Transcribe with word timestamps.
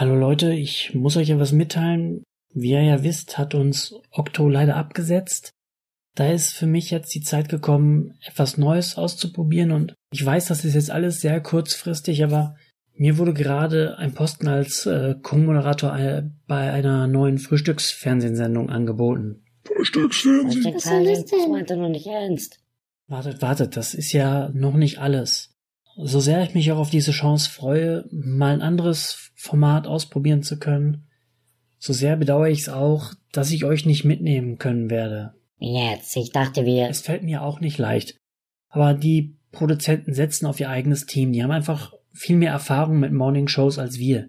Hallo 0.00 0.14
Leute, 0.14 0.54
ich 0.54 0.94
muss 0.94 1.18
euch 1.18 1.28
etwas 1.28 1.52
mitteilen. 1.52 2.24
Wie 2.54 2.70
ihr 2.70 2.82
ja 2.82 3.02
wisst, 3.02 3.36
hat 3.36 3.54
uns 3.54 3.94
Okto 4.10 4.48
leider 4.48 4.76
abgesetzt. 4.76 5.50
Da 6.14 6.32
ist 6.32 6.54
für 6.54 6.66
mich 6.66 6.90
jetzt 6.90 7.14
die 7.14 7.20
Zeit 7.20 7.50
gekommen, 7.50 8.14
etwas 8.26 8.56
Neues 8.56 8.96
auszuprobieren 8.96 9.72
und 9.72 9.94
ich 10.10 10.24
weiß, 10.24 10.46
das 10.46 10.64
ist 10.64 10.72
jetzt 10.72 10.90
alles 10.90 11.20
sehr 11.20 11.38
kurzfristig, 11.42 12.24
aber 12.24 12.56
mir 12.94 13.18
wurde 13.18 13.34
gerade 13.34 13.98
ein 13.98 14.14
Posten 14.14 14.48
als 14.48 14.86
äh, 14.86 15.16
Co-Moderator 15.20 15.94
äh, 15.98 16.22
bei 16.46 16.72
einer 16.72 17.06
neuen 17.06 17.36
Frühstücksfernsehsendung 17.36 18.70
angeboten. 18.70 19.44
Frühstücksfernsehen? 19.66 20.76
Was 20.76 20.84
soll 20.84 21.04
das 21.04 21.26
denn? 21.26 21.40
Das 21.40 21.48
meint 21.50 21.70
er 21.70 21.76
noch 21.76 21.90
nicht 21.90 22.06
ernst. 22.06 22.58
Wartet, 23.06 23.42
wartet, 23.42 23.76
das 23.76 23.92
ist 23.92 24.12
ja 24.14 24.48
noch 24.54 24.76
nicht 24.76 24.96
alles. 24.96 25.50
So 26.02 26.20
sehr 26.20 26.42
ich 26.42 26.54
mich 26.54 26.72
auch 26.72 26.78
auf 26.78 26.88
diese 26.88 27.10
Chance 27.10 27.50
freue, 27.50 28.06
mal 28.10 28.54
ein 28.54 28.62
anderes 28.62 29.29
Format 29.40 29.86
ausprobieren 29.86 30.42
zu 30.42 30.58
können, 30.58 31.06
so 31.78 31.94
sehr 31.94 32.16
bedauere 32.16 32.50
ich 32.50 32.60
es 32.60 32.68
auch, 32.68 33.14
dass 33.32 33.50
ich 33.50 33.64
euch 33.64 33.86
nicht 33.86 34.04
mitnehmen 34.04 34.58
können 34.58 34.90
werde. 34.90 35.32
Jetzt, 35.56 36.14
ich 36.14 36.30
dachte 36.30 36.66
wir. 36.66 36.90
Es 36.90 37.00
fällt 37.00 37.22
mir 37.22 37.42
auch 37.42 37.58
nicht 37.58 37.78
leicht. 37.78 38.18
Aber 38.68 38.92
die 38.92 39.38
Produzenten 39.50 40.12
setzen 40.12 40.44
auf 40.44 40.60
ihr 40.60 40.68
eigenes 40.68 41.06
Team. 41.06 41.32
Die 41.32 41.42
haben 41.42 41.52
einfach 41.52 41.94
viel 42.12 42.36
mehr 42.36 42.52
Erfahrung 42.52 43.00
mit 43.00 43.12
Morning 43.12 43.48
Shows 43.48 43.78
als 43.78 43.98
wir. 43.98 44.28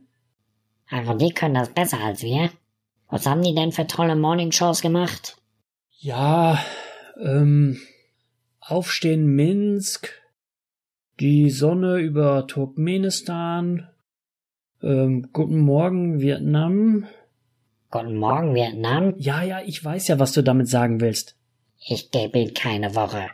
Also 0.90 1.14
die 1.14 1.34
können 1.34 1.56
das 1.56 1.74
besser 1.74 2.00
als 2.00 2.24
wir. 2.24 2.50
Was 3.10 3.26
haben 3.26 3.44
die 3.44 3.54
denn 3.54 3.74
für 3.74 3.88
tolle 3.88 4.16
Morning 4.16 4.54
Shows 4.54 4.82
gemacht? 4.82 5.36
Ja, 6.00 6.58
ähm, 7.22 7.82
Aufstehen 8.62 9.26
Minsk, 9.26 10.10
die 11.20 11.50
Sonne 11.50 11.98
über 11.98 12.48
Turkmenistan, 12.48 13.91
ähm, 14.84 15.30
Guten 15.34 15.60
Morgen 15.60 16.20
Vietnam. 16.20 17.06
Guten 17.90 18.16
Morgen 18.16 18.56
Vietnam? 18.56 19.14
Ja, 19.18 19.44
ja, 19.44 19.62
ich 19.66 19.84
weiß 19.84 20.08
ja, 20.08 20.20
was 20.20 20.32
du 20.34 20.42
damit 20.42 20.68
sagen 20.68 21.02
willst. 21.02 21.36
Ich 21.86 22.12
gebe 22.12 22.40
ihn 22.40 22.54
keine 22.54 22.96
Woche. 22.96 23.28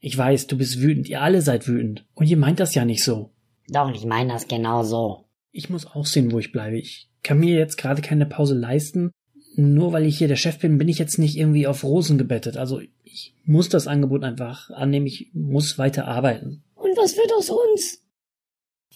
Ich 0.00 0.16
weiß, 0.16 0.46
du 0.46 0.56
bist 0.56 0.80
wütend, 0.80 1.08
ihr 1.08 1.20
alle 1.20 1.42
seid 1.42 1.68
wütend. 1.68 2.06
Und 2.14 2.28
ihr 2.28 2.36
meint 2.36 2.60
das 2.60 2.74
ja 2.74 2.84
nicht 2.84 3.04
so. 3.04 3.30
Doch, 3.68 3.92
ich 3.94 4.04
meine 4.04 4.32
das 4.32 4.48
genau 4.48 4.82
so. 4.82 5.24
Ich 5.52 5.70
muss 5.70 5.86
auch 5.86 6.06
sehen, 6.06 6.32
wo 6.32 6.38
ich 6.38 6.52
bleibe. 6.52 6.78
Ich 6.78 7.08
kann 7.22 7.38
mir 7.38 7.56
jetzt 7.56 7.76
gerade 7.76 8.02
keine 8.02 8.26
Pause 8.26 8.54
leisten. 8.54 9.10
Nur 9.56 9.92
weil 9.92 10.06
ich 10.06 10.16
hier 10.16 10.28
der 10.28 10.36
Chef 10.36 10.58
bin, 10.58 10.78
bin 10.78 10.88
ich 10.88 10.98
jetzt 10.98 11.18
nicht 11.18 11.36
irgendwie 11.36 11.66
auf 11.66 11.84
Rosen 11.84 12.18
gebettet. 12.18 12.56
Also 12.56 12.80
ich 13.04 13.34
muss 13.44 13.68
das 13.68 13.86
Angebot 13.86 14.24
einfach 14.24 14.70
annehmen. 14.70 15.06
Ich 15.06 15.30
muss 15.34 15.76
weiter 15.76 16.06
arbeiten. 16.06 16.62
Und 16.76 16.96
was 16.96 17.16
wird 17.16 17.32
aus 17.36 17.50
uns? 17.50 18.02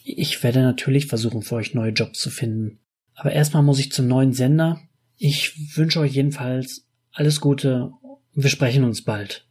Ich 0.06 0.42
werde 0.42 0.60
natürlich 0.60 1.06
versuchen, 1.06 1.41
für 1.41 1.55
euch 1.55 1.72
neue 1.72 1.92
Jobs 1.92 2.20
zu 2.20 2.28
finden. 2.28 2.78
Aber 3.14 3.33
erstmal 3.33 3.62
muss 3.62 3.78
ich 3.78 3.91
zum 3.91 4.06
neuen 4.06 4.34
Sender. 4.34 4.78
Ich 5.16 5.77
wünsche 5.78 6.00
euch 6.00 6.12
jedenfalls 6.12 6.86
alles 7.10 7.41
Gute 7.41 7.91
und 8.02 8.42
wir 8.42 8.50
sprechen 8.50 8.84
uns 8.84 9.02
bald. 9.02 9.48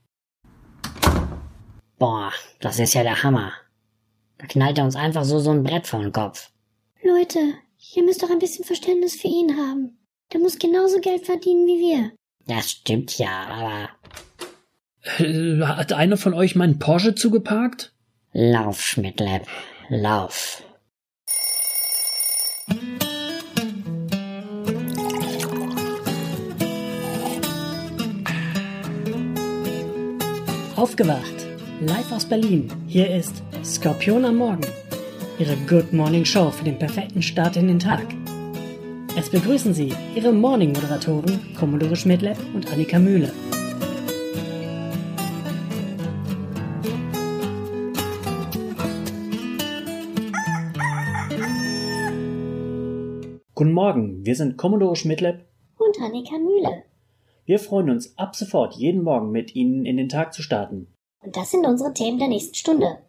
Boah, 1.98 2.32
das 2.60 2.78
ist 2.78 2.94
ja 2.94 3.02
der 3.02 3.24
Hammer. 3.24 3.52
Da 4.38 4.46
knallt 4.46 4.78
er 4.78 4.86
uns 4.86 4.96
einfach 4.96 5.24
so 5.24 5.40
so 5.40 5.50
ein 5.50 5.64
Brett 5.64 5.88
vor 5.88 6.02
den 6.02 6.12
Kopf. 6.12 6.52
Leute, 7.02 7.40
ihr 7.96 8.04
müsst 8.04 8.22
doch 8.22 8.30
ein 8.30 8.40
bisschen 8.40 8.64
Verständnis 8.64 9.20
für 9.20 9.30
ihn 9.30 9.58
haben. 9.58 9.98
Der 10.34 10.40
muss 10.40 10.60
genauso 10.60 11.00
Geld 11.00 11.26
verdienen 11.26 11.66
wie 11.66 11.80
wir. 11.80 12.12
Das 12.46 12.70
stimmt 12.70 13.18
ja, 13.18 13.48
aber. 13.48 13.90
Äh, 15.18 15.62
hat 15.62 15.94
einer 15.94 16.18
von 16.18 16.36
euch 16.36 16.56
meinen 16.56 16.78
Porsche 16.78 17.16
zugeparkt? 17.16 17.94
Lauf, 18.34 18.82
Schmidtlepp, 18.82 19.48
lauf. 19.90 20.64
Aufgewacht. 30.76 31.22
Live 31.82 32.12
aus 32.12 32.26
Berlin. 32.26 32.72
Hier 32.88 33.14
ist 33.14 33.44
Skorpion 33.64 34.26
am 34.26 34.38
Morgen. 34.38 34.66
Ihre 35.40 35.56
Good 35.68 35.94
Morning 35.94 36.26
Show 36.26 36.52
für 36.52 36.64
den 36.64 36.78
perfekten 36.78 37.22
Start 37.22 37.58
in 37.58 37.68
den 37.68 37.80
Tag. 37.80 38.06
Es 39.18 39.30
begrüßen 39.30 39.74
Sie 39.74 39.94
Ihre 40.16 40.32
Morning-Moderatoren 40.32 41.56
Commodore 41.58 41.96
Schmidtlepp 41.96 42.38
und 42.54 42.72
Annika 42.72 43.00
Mühle. 43.00 43.32
Morgen, 53.86 54.26
wir 54.26 54.38
sind 54.38 54.56
Commodore 54.56 54.96
Schmidtlepp 54.96 55.46
Und 55.78 56.02
Annika 56.02 56.38
Mühle. 56.38 56.84
Wir 57.46 57.60
freuen 57.60 57.90
uns 57.90 58.18
ab 58.18 58.34
sofort 58.34 58.76
jeden 58.76 59.04
Morgen 59.04 59.30
mit 59.32 59.56
Ihnen 59.56 59.86
in 59.86 59.98
den 59.98 60.08
Tag 60.08 60.34
zu 60.34 60.42
starten. 60.42 60.88
Und 61.20 61.36
das 61.36 61.52
sind 61.52 61.68
unsere 61.68 61.94
Themen 61.94 62.18
der 62.18 62.30
nächsten 62.30 62.56
Stunde. 62.56 63.00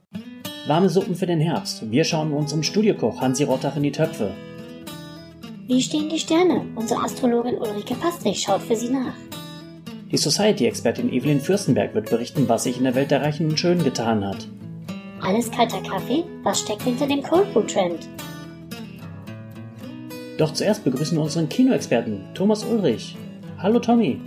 Warme 0.67 0.89
Suppen 0.89 1.15
für 1.15 1.27
den 1.27 1.39
Herbst. 1.39 1.89
Wir 1.93 2.03
schauen 2.03 2.33
unserem 2.33 2.65
Studiokoch 2.65 3.21
Hansi 3.21 3.45
Rottach 3.45 3.77
in 3.77 3.85
die 3.85 3.93
Töpfe. 3.93 4.33
Wie 5.69 5.81
stehen 5.81 6.09
die 6.09 6.19
Sterne? 6.19 6.67
Unsere 6.75 7.05
Astrologin 7.05 7.59
Ulrike 7.59 7.95
Pastrich 7.95 8.43
schaut 8.43 8.63
für 8.63 8.75
Sie 8.75 8.91
nach. 8.91 9.15
Die 10.11 10.17
Society-Expertin 10.17 11.13
Evelyn 11.13 11.39
Fürstenberg 11.39 11.95
wird 11.95 12.11
berichten, 12.11 12.49
was 12.49 12.65
sich 12.65 12.79
in 12.79 12.83
der 12.83 12.97
Welt 12.97 13.13
der 13.13 13.23
Reichen 13.23 13.49
und 13.49 13.61
Schönen 13.61 13.85
getan 13.85 14.27
hat. 14.27 14.49
Alles 15.23 15.49
kalter 15.53 15.81
Kaffee? 15.83 16.25
Was 16.43 16.63
steckt 16.63 16.83
hinter 16.83 17.07
dem 17.07 17.23
Cold 17.23 17.53
Brew 17.53 17.63
Trend? 17.63 18.09
Doch 20.37 20.53
zuerst 20.53 20.83
begrüßen 20.83 21.17
wir 21.17 21.23
unseren 21.23 21.49
Kinoexperten 21.49 22.35
Thomas 22.35 22.65
Ulrich. 22.65 23.17
Hallo 23.59 23.79
Tommy. 23.79 24.21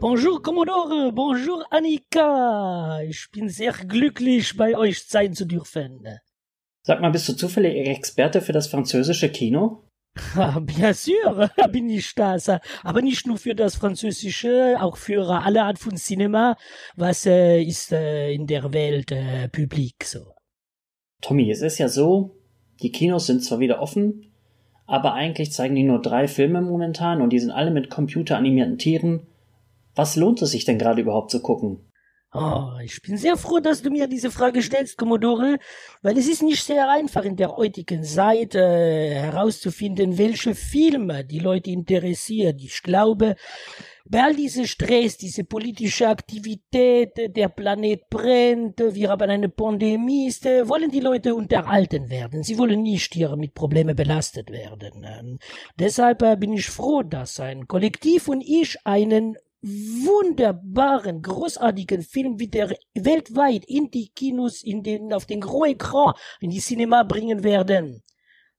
Bonjour 0.00 0.42
Commodore, 0.42 1.12
bonjour 1.12 1.66
Annika. 1.70 3.02
Ich 3.02 3.28
bin 3.30 3.50
sehr 3.50 3.72
glücklich, 3.72 4.56
bei 4.56 4.74
euch 4.74 5.04
sein 5.04 5.34
zu 5.34 5.44
dürfen. 5.44 6.02
Sag 6.86 7.02
mal, 7.02 7.10
bist 7.10 7.28
du 7.28 7.34
zufällig 7.34 7.86
Experte 7.88 8.40
für 8.40 8.52
das 8.52 8.68
französische 8.68 9.28
Kino? 9.28 9.84
Ah, 10.34 10.58
Bien 10.60 10.94
sûr, 10.94 11.50
bin 11.72 11.90
ich 11.90 12.14
das. 12.14 12.48
Aber 12.82 13.02
nicht 13.02 13.26
nur 13.26 13.36
für 13.36 13.54
das 13.54 13.76
Französische, 13.76 14.76
auch 14.80 14.96
für 14.96 15.28
alle 15.28 15.62
Art 15.62 15.78
von 15.78 15.96
Cinema, 15.96 16.56
was 16.96 17.26
äh, 17.26 17.62
ist 17.62 17.92
äh, 17.92 18.32
in 18.32 18.46
der 18.46 18.72
Welt 18.72 19.12
äh, 19.12 19.48
publik 19.50 20.04
so. 20.04 20.34
Tommy, 21.20 21.50
es 21.50 21.60
ist 21.60 21.78
ja 21.78 21.88
so, 21.88 22.36
die 22.82 22.90
Kinos 22.90 23.26
sind 23.26 23.44
zwar 23.44 23.60
wieder 23.60 23.80
offen, 23.80 24.31
aber 24.86 25.14
eigentlich 25.14 25.52
zeigen 25.52 25.74
die 25.74 25.82
nur 25.82 26.02
drei 26.02 26.28
Filme 26.28 26.60
momentan 26.60 27.22
und 27.22 27.30
die 27.30 27.38
sind 27.38 27.50
alle 27.50 27.70
mit 27.70 27.90
computeranimierten 27.90 28.78
Tieren. 28.78 29.26
Was 29.94 30.16
lohnt 30.16 30.42
es 30.42 30.50
sich 30.50 30.64
denn 30.64 30.78
gerade 30.78 31.02
überhaupt 31.02 31.30
zu 31.30 31.40
gucken? 31.40 31.78
Oh, 32.34 32.78
ich 32.82 33.02
bin 33.02 33.18
sehr 33.18 33.36
froh, 33.36 33.60
dass 33.60 33.82
du 33.82 33.90
mir 33.90 34.06
diese 34.06 34.30
Frage 34.30 34.62
stellst, 34.62 34.96
Commodore, 34.96 35.58
weil 36.00 36.16
es 36.16 36.26
ist 36.26 36.42
nicht 36.42 36.64
sehr 36.64 36.88
einfach 36.90 37.24
in 37.24 37.36
der 37.36 37.54
heutigen 37.54 38.02
Zeit 38.04 38.54
äh, 38.54 39.10
herauszufinden, 39.16 40.16
welche 40.16 40.54
Filme 40.54 41.26
die 41.26 41.40
Leute 41.40 41.70
interessiert. 41.70 42.58
Ich 42.62 42.82
glaube, 42.82 43.36
bei 44.08 44.22
all 44.22 44.34
diesem 44.34 44.66
Stress, 44.66 45.16
diese 45.16 45.44
politische 45.44 46.08
Aktivität, 46.08 47.18
äh, 47.18 47.28
der 47.28 47.48
Planet 47.48 48.08
brennt, 48.10 48.80
äh, 48.80 48.94
wir 48.94 49.10
haben 49.10 49.30
eine 49.30 49.48
Pandemie, 49.48 50.32
äh, 50.44 50.68
wollen 50.68 50.90
die 50.90 51.00
Leute 51.00 51.34
unterhalten 51.34 52.10
werden. 52.10 52.42
Sie 52.42 52.58
wollen 52.58 52.82
nicht 52.82 53.14
hier 53.14 53.36
mit 53.36 53.54
Problemen 53.54 53.94
belastet 53.96 54.50
werden. 54.50 55.04
Ähm, 55.04 55.38
deshalb 55.78 56.18
bin 56.40 56.52
ich 56.54 56.66
froh, 56.66 57.02
dass 57.02 57.40
ein 57.40 57.66
Kollektiv 57.66 58.28
und 58.28 58.42
ich 58.42 58.76
einen 58.84 59.36
wunderbaren, 59.62 61.22
großartigen 61.22 62.02
Film 62.02 62.40
wieder 62.40 62.70
weltweit 62.94 63.64
in 63.66 63.90
die 63.90 64.08
Kinos, 64.08 64.62
in 64.62 64.82
den, 64.82 65.12
auf 65.12 65.26
den 65.26 65.40
Gros 65.40 65.68
Écran, 65.68 66.14
in 66.40 66.50
die 66.50 66.58
Cinema 66.58 67.04
bringen 67.04 67.44
werden. 67.44 68.02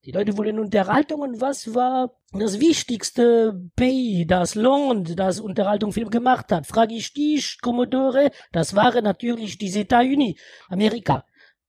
Die 0.06 0.12
Leute 0.12 0.38
wollen 0.38 0.60
Unterhaltung 0.60 1.22
und 1.22 1.40
was 1.40 1.74
war 1.74 2.12
das 2.34 2.60
wichtigste 2.60 3.54
Pays, 3.74 4.28
das 4.28 4.56
Land, 4.56 5.18
das 5.18 5.40
Unterhaltungsfilm 5.40 6.10
gemacht 6.10 6.52
hat? 6.52 6.68
Frage 6.68 6.96
ich 6.96 7.14
dich, 7.14 7.62
Commodore. 7.62 8.32
Das 8.52 8.76
waren 8.76 9.06
natürlich 9.06 9.58
die 9.58 9.72
États-Unis, 9.72 10.36
Amerika. 10.68 11.24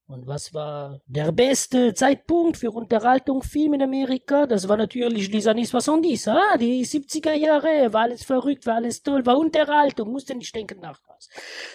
Und 0.06 0.26
was 0.26 0.52
war 0.52 1.00
der 1.06 1.30
beste 1.30 1.94
Zeitpunkt 1.94 2.56
für 2.56 2.72
Unterhaltungsfilm 2.72 3.74
in 3.74 3.82
Amerika? 3.82 4.46
Das 4.46 4.68
war 4.68 4.76
natürlich 4.76 5.30
les 5.30 5.46
années 5.46 5.70
70, 5.70 6.28
ah, 6.28 6.58
die 6.58 6.84
70er 6.84 7.34
Jahre, 7.34 7.92
war 7.92 8.02
alles 8.02 8.24
verrückt, 8.24 8.66
war 8.66 8.74
alles 8.74 9.02
toll, 9.02 9.24
war 9.24 9.38
Unterhaltung, 9.38 10.10
musste 10.10 10.34
nicht 10.34 10.54
denken 10.54 10.80
nach 10.80 11.00
was. 11.06 11.28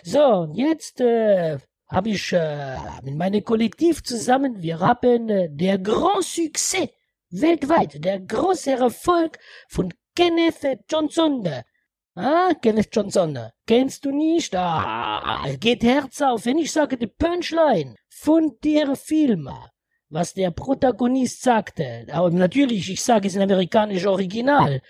So, 0.04 0.24
und 0.24 0.56
jetzt 0.56 1.00
äh, 1.00 1.58
habe 1.90 2.10
ich 2.10 2.32
äh, 2.34 2.78
mit 3.04 3.16
meinem 3.16 3.44
Kollektiv 3.44 4.04
zusammen, 4.04 4.62
wir 4.62 4.80
haben 4.80 5.30
äh, 5.30 5.50
der 5.50 5.78
Grand 5.80 6.24
Succès 6.24 6.90
weltweit, 7.32 8.04
der 8.04 8.20
große 8.20 8.72
Erfolg 8.72 9.40
von 9.68 9.94
Kenneth 10.16 10.86
Johnson. 10.90 11.48
Ah, 12.16 12.54
Kenneth 12.62 12.96
Johnson, 12.96 13.38
kennst 13.66 14.06
du 14.06 14.12
nicht? 14.12 14.56
Ah, 14.56 15.46
geht 15.60 15.84
Herz 15.84 16.22
auf, 16.22 16.46
wenn 16.46 16.58
ich 16.58 16.72
sage 16.72 16.98
die 16.98 17.08
Punchline 17.08 17.96
von 18.10 18.58
der 18.64 18.96
Film. 18.96 19.50
was 20.10 20.34
der 20.34 20.52
Protagonist 20.52 21.42
sagte, 21.42 22.08
aber 22.12 22.32
natürlich, 22.32 22.90
ich 22.90 23.04
sage 23.04 23.28
es 23.28 23.36
in 23.36 23.42
amerikanisch 23.42 24.06
Original, 24.06 24.82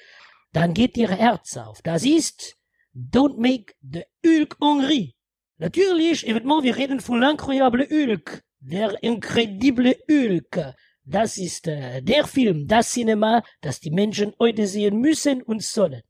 dann 0.54 0.74
geht 0.74 0.98
ihr 0.98 1.10
Herz 1.10 1.58
auf. 1.58 1.82
Das 1.82 2.04
ist 2.06 2.56
Don't 2.96 3.38
make 3.38 3.74
the 3.82 4.04
Hulk 4.26 4.58
hungry. 4.60 5.16
Natürlich, 5.60 6.26
évidemment, 6.26 6.64
wir 6.64 6.78
reden 6.78 7.02
von 7.02 7.20
l'incroyable 7.20 7.90
Hulk, 7.90 8.44
der 8.62 9.04
incredible 9.04 9.94
Hulk. 10.10 10.74
Das 11.04 11.38
ist 11.38 11.68
äh, 11.68 12.02
der 12.02 12.26
Film, 12.26 12.66
das 12.66 12.92
Cinema, 12.94 13.44
das 13.62 13.82
die 13.82 13.92
Menschen 13.92 14.34
heute 14.40 14.68
sehen 14.68 15.02
müssen 15.02 15.42
und 15.42 15.62
sollen. 15.62 16.02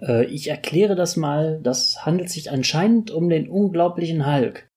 Äh, 0.00 0.24
ich 0.24 0.48
erkläre 0.48 0.96
das 0.96 1.16
mal. 1.16 1.60
Das 1.62 2.04
handelt 2.04 2.30
sich 2.30 2.50
anscheinend 2.50 3.12
um 3.12 3.28
den 3.28 3.48
unglaublichen 3.48 4.26
Hulk. 4.26 4.68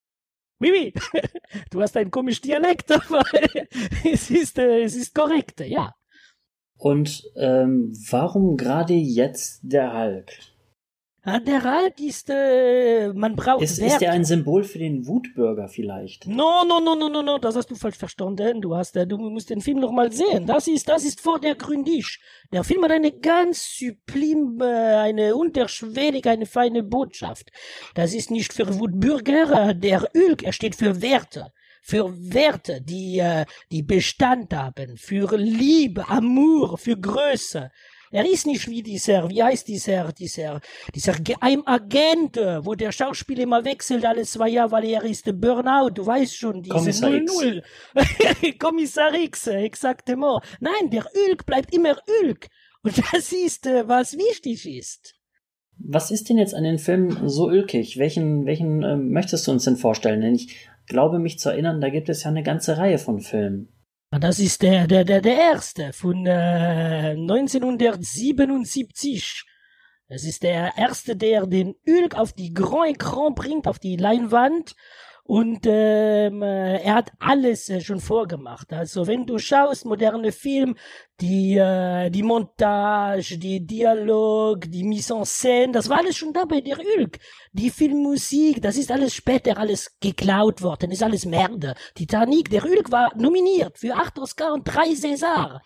Oui. 0.62 0.94
Du 1.72 1.82
hast 1.82 1.96
einen 1.98 2.12
komischen 2.12 2.44
Dialekt, 2.44 2.92
aber 2.92 3.24
es 4.04 4.30
ist, 4.30 4.60
äh, 4.60 4.84
es 4.84 4.96
ist 4.96 5.16
korrekt, 5.16 5.62
ja. 5.62 5.96
Und 6.78 7.24
ähm, 7.36 7.94
warum 8.12 8.58
gerade 8.58 8.94
jetzt 8.94 9.62
der 9.64 9.98
Hulk? 9.98 10.32
Der 11.28 11.92
ist, 12.00 12.30
äh, 12.30 13.12
man 13.14 13.36
braucht 13.36 13.62
Ist, 13.62 13.80
ist 13.80 14.02
er 14.02 14.14
ein 14.14 14.24
Symbol 14.24 14.64
für 14.64 14.80
den 14.80 15.06
Wutbürger 15.08 15.68
vielleicht? 15.68 16.26
No, 16.26 16.64
no, 16.66 16.80
no, 16.80 16.96
no, 16.96 17.10
no, 17.10 17.22
no, 17.22 17.38
das 17.38 17.58
hast 17.58 17.70
du 17.70 17.76
falsch 17.76 17.98
verstanden. 17.98 18.62
Du 18.62 18.74
hast, 18.74 18.96
äh, 18.96 19.06
du 19.06 19.18
musst 19.18 19.50
den 19.50 19.60
Film 19.60 19.80
noch 19.80 19.92
mal 19.92 20.10
sehen. 20.10 20.46
Das 20.46 20.70
ist, 20.70 20.88
das 20.88 21.04
ist 21.04 21.20
vor 21.20 21.42
der 21.42 21.56
Gründisch. 21.56 22.22
Der 22.54 22.64
Film 22.64 22.82
hat 22.86 22.92
eine 22.92 23.12
ganz 23.12 23.78
sublime, 23.78 24.64
äh, 24.64 24.96
eine 24.96 25.36
unterschwellige, 25.36 26.30
eine 26.30 26.46
feine 26.46 26.82
Botschaft. 26.82 27.52
Das 27.94 28.14
ist 28.14 28.32
nicht 28.32 28.54
für 28.54 28.80
Wutbürger. 28.80 29.74
Der 29.74 30.04
Hulk, 30.04 30.44
er 30.44 30.54
steht 30.54 30.76
für 30.76 31.02
Werte. 31.02 31.52
Für 31.82 32.10
Werte, 32.18 32.82
die, 32.82 33.20
äh, 33.20 33.46
die 33.70 33.84
Bestand 33.84 34.54
haben. 34.54 34.96
Für 34.96 35.36
Liebe, 35.36 36.08
Amour, 36.08 36.78
für 36.78 36.96
Größe. 36.98 37.70
Er 38.18 38.26
ist 38.26 38.48
nicht 38.48 38.68
wie 38.68 38.82
dieser, 38.82 39.30
wie 39.30 39.44
heißt 39.44 39.68
dieser, 39.68 40.12
dieser, 40.12 40.60
dieser 40.96 41.14
Geheimagent, 41.14 42.36
äh, 42.38 42.66
wo 42.66 42.74
der 42.74 42.92
Schauspieler 42.92 43.44
immer 43.44 43.64
wechselt 43.64 44.04
alle 44.06 44.24
zwei 44.24 44.50
Jahre, 44.50 44.72
weil 44.72 44.86
er 44.86 45.04
ist 45.04 45.28
der 45.28 45.34
Burnout, 45.34 45.92
du 45.92 46.04
weißt 46.04 46.36
schon, 46.36 46.64
diese 46.64 46.74
Kommissar 46.74 47.14
X. 47.14 47.32
00. 47.38 47.64
Kommissar 48.58 49.14
X, 49.14 49.46
äh, 49.46 49.58
exactement. 49.58 50.44
Nein, 50.60 50.90
der 50.90 51.06
Ulk 51.28 51.46
bleibt 51.46 51.72
immer 51.76 51.96
Ulk. 52.24 52.48
Und 52.82 52.98
das 53.14 53.32
ist, 53.32 53.68
äh, 53.68 53.88
was 53.88 54.18
wichtig 54.18 54.68
ist. 54.68 55.14
Was 55.78 56.10
ist 56.10 56.28
denn 56.28 56.40
jetzt 56.40 56.56
an 56.56 56.64
den 56.64 56.80
Filmen 56.80 57.30
so 57.30 57.44
ulkig? 57.44 58.00
Welchen, 58.00 58.48
welchen 58.48 58.82
ähm, 58.82 59.12
möchtest 59.12 59.46
du 59.46 59.52
uns 59.52 59.66
denn 59.66 59.76
vorstellen? 59.76 60.22
Denn 60.22 60.34
ich 60.34 60.68
glaube 60.88 61.20
mich 61.20 61.38
zu 61.38 61.50
erinnern, 61.50 61.82
da 61.82 61.90
gibt 61.90 62.10
es 62.10 62.24
ja 62.24 62.32
eine 62.32 62.42
ganze 62.42 62.80
Reihe 62.80 62.98
von 62.98 63.20
Filmen. 63.20 63.77
Ah, 64.10 64.20
Das 64.20 64.40
ist 64.40 64.62
der, 64.62 64.88
der, 64.88 65.04
der, 65.04 65.20
der 65.22 65.38
erste 65.38 65.92
von 65.92 66.26
äh, 66.26 67.12
1977. 67.18 69.44
Es 70.08 70.24
ist 70.24 70.44
der 70.44 70.78
erste, 70.78 71.18
der 71.18 71.46
den 71.46 71.76
Ulk 71.86 72.16
auf 72.16 72.32
die 72.32 72.54
Grand 72.54 72.98
Écran 72.98 73.36
bringt, 73.36 73.68
auf 73.68 73.80
die 73.80 73.98
Leinwand. 73.98 74.76
Und 75.28 75.66
ähm, 75.66 76.42
äh, 76.42 76.78
er 76.84 76.96
hat 76.96 77.12
alles 77.20 77.68
äh, 77.68 77.82
schon 77.82 78.00
vorgemacht. 78.00 78.72
Also 78.72 79.08
wenn 79.08 79.26
du 79.26 79.38
schaust, 79.38 79.84
moderne 79.84 80.32
Film, 80.32 80.78
die, 81.20 81.58
äh, 81.58 82.10
die 82.10 82.24
Montage, 82.24 83.38
die 83.38 83.60
Dialog, 83.60 84.62
die 84.72 84.86
Mise 84.86 85.16
en 85.16 85.26
scène, 85.26 85.74
das 85.74 85.90
war 85.90 85.98
alles 85.98 86.16
schon 86.16 86.32
da 86.32 86.46
bei 86.46 86.62
der 86.62 86.78
Ulk. 86.80 87.20
Die 87.52 87.70
Filmmusik, 87.70 88.62
das 88.62 88.78
ist 88.78 88.90
alles 88.90 89.14
später 89.14 89.58
alles 89.58 89.98
geklaut 90.00 90.62
worden, 90.62 90.92
ist 90.92 91.04
alles 91.04 91.26
Merde. 91.26 91.76
Titanic, 91.94 92.50
der 92.50 92.64
Ulk 92.64 92.90
war 92.94 93.12
nominiert 93.18 93.78
für 93.78 93.96
acht 93.96 94.18
Oscar 94.20 94.54
und 94.54 94.64
drei 94.64 94.92
César. 94.94 95.60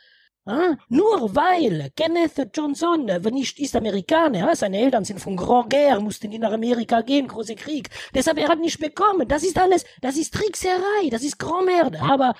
Ah, 0.44 0.76
nur 0.90 1.36
weil 1.36 1.92
Kenneth 1.96 2.50
Johnson 2.56 3.08
äh, 3.08 3.20
nicht 3.30 3.60
ist 3.60 3.76
Amerikaner, 3.76 4.50
ah, 4.50 4.56
seine 4.56 4.80
Eltern 4.80 5.06
sind 5.06 5.20
von 5.20 5.38
Grand 5.38 5.70
Guerre, 5.70 6.02
mussten 6.02 6.32
in 6.32 6.44
Amerika 6.44 7.02
gehen, 7.02 7.28
große 7.28 7.54
Krieg. 7.56 7.92
Deshalb 8.16 8.40
er 8.40 8.50
hat 8.50 8.60
nicht 8.60 8.80
bekommen. 8.80 9.28
Das 9.28 9.44
ist 9.44 9.60
alles, 9.60 9.86
das 10.02 10.18
ist 10.18 10.34
Trickserei, 10.34 11.10
das 11.12 11.24
ist 11.24 11.38
Grand 11.38 11.68
Merde. 11.68 12.02
Aber 12.02 12.34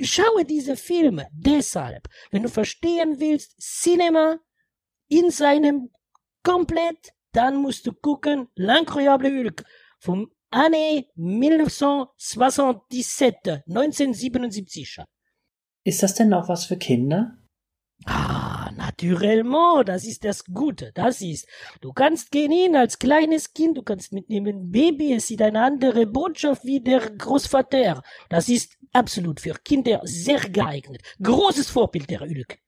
schaue 0.00 0.46
diese 0.46 0.76
Filme 0.76 1.28
deshalb, 1.32 2.08
wenn 2.30 2.42
du 2.42 2.48
verstehen 2.48 3.20
willst, 3.20 3.60
Cinema 3.60 4.38
in 5.08 5.30
seinem 5.30 5.90
komplett, 6.42 7.12
dann 7.32 7.56
musst 7.56 7.86
du 7.86 7.92
gucken, 7.92 8.48
L'incroyable 8.56 9.28
Hulk 9.28 9.62
vom 9.98 10.30
Année 10.50 11.10
1977, 11.16 13.64
1977. 13.66 15.04
Ist 15.84 16.02
das 16.02 16.14
denn 16.14 16.32
auch 16.32 16.48
was 16.48 16.64
für 16.64 16.78
Kinder? 16.78 17.36
Ah, 18.06 18.70
naturellement, 18.76 19.88
das 19.88 20.04
ist 20.04 20.24
das 20.24 20.44
Gute, 20.44 20.92
das 20.94 21.20
ist. 21.20 21.46
Du 21.80 21.92
kannst 21.92 22.30
gehen 22.30 22.50
hin 22.50 22.76
als 22.76 22.98
kleines 22.98 23.52
Kind, 23.52 23.76
du 23.76 23.82
kannst 23.82 24.12
mitnehmen 24.12 24.70
Baby, 24.70 25.14
es 25.14 25.28
sieht 25.28 25.42
eine 25.42 25.62
andere 25.62 26.06
Botschaft 26.06 26.64
wie 26.64 26.80
der 26.80 27.00
Großvater. 27.00 28.02
Das 28.28 28.48
ist 28.48 28.76
absolut 28.92 29.40
für 29.40 29.54
Kinder 29.64 30.00
sehr 30.04 30.40
geeignet. 30.40 31.02
Großes 31.22 31.70
Vorbild 31.70 32.10
der 32.10 32.22
Ulk. 32.22 32.58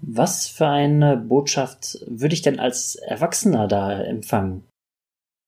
Was 0.00 0.46
für 0.48 0.66
eine 0.66 1.16
Botschaft 1.16 1.98
würde 2.06 2.34
ich 2.34 2.42
denn 2.42 2.60
als 2.60 2.96
Erwachsener 2.96 3.66
da 3.66 4.02
empfangen? 4.02 4.68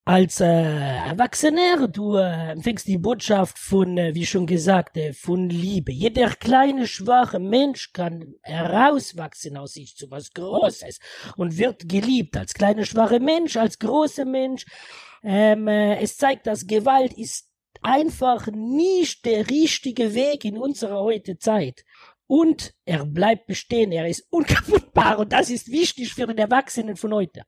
Als 0.08 0.40
äh, 0.40 0.46
Erwachsener, 0.46 1.86
du 1.86 2.16
äh, 2.16 2.52
empfängst 2.52 2.86
die 2.86 2.96
Botschaft 2.96 3.58
von, 3.58 3.98
äh, 3.98 4.14
wie 4.14 4.24
schon 4.24 4.46
gesagt, 4.46 4.96
äh, 4.96 5.12
von 5.12 5.50
Liebe. 5.50 5.92
Jeder 5.92 6.30
kleine, 6.30 6.86
schwache 6.86 7.38
Mensch 7.38 7.92
kann 7.92 8.32
herauswachsen 8.40 9.58
aus 9.58 9.74
sich 9.74 9.96
zu 9.96 10.10
was 10.10 10.32
Großes 10.32 11.00
und 11.36 11.58
wird 11.58 11.90
geliebt 11.90 12.38
als 12.38 12.54
kleiner, 12.54 12.86
schwacher 12.86 13.20
Mensch, 13.20 13.58
als 13.58 13.78
großer 13.78 14.24
Mensch. 14.24 14.64
Ähm, 15.22 15.68
äh, 15.68 16.00
es 16.00 16.16
zeigt, 16.16 16.46
dass 16.46 16.66
Gewalt 16.66 17.12
ist 17.12 17.50
einfach 17.82 18.46
nicht 18.46 19.26
der 19.26 19.50
richtige 19.50 20.14
Weg 20.14 20.46
in 20.46 20.56
unserer 20.56 21.00
heute 21.02 21.36
Zeit. 21.36 21.84
Und 22.26 22.72
er 22.86 23.04
bleibt 23.04 23.46
bestehen, 23.46 23.92
er 23.92 24.08
ist 24.08 24.26
unkaputtbar 24.30 25.18
und 25.18 25.34
das 25.34 25.50
ist 25.50 25.70
wichtig 25.70 26.14
für 26.14 26.26
den 26.26 26.38
Erwachsenen 26.38 26.96
von 26.96 27.12
heute. 27.12 27.42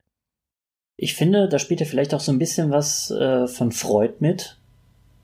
Ich 1.02 1.14
finde, 1.14 1.48
da 1.48 1.58
spielt 1.58 1.80
ja 1.80 1.86
vielleicht 1.86 2.12
auch 2.12 2.20
so 2.20 2.30
ein 2.30 2.38
bisschen 2.38 2.70
was 2.70 3.10
äh, 3.10 3.46
von 3.46 3.72
Freud 3.72 4.16
mit. 4.18 4.58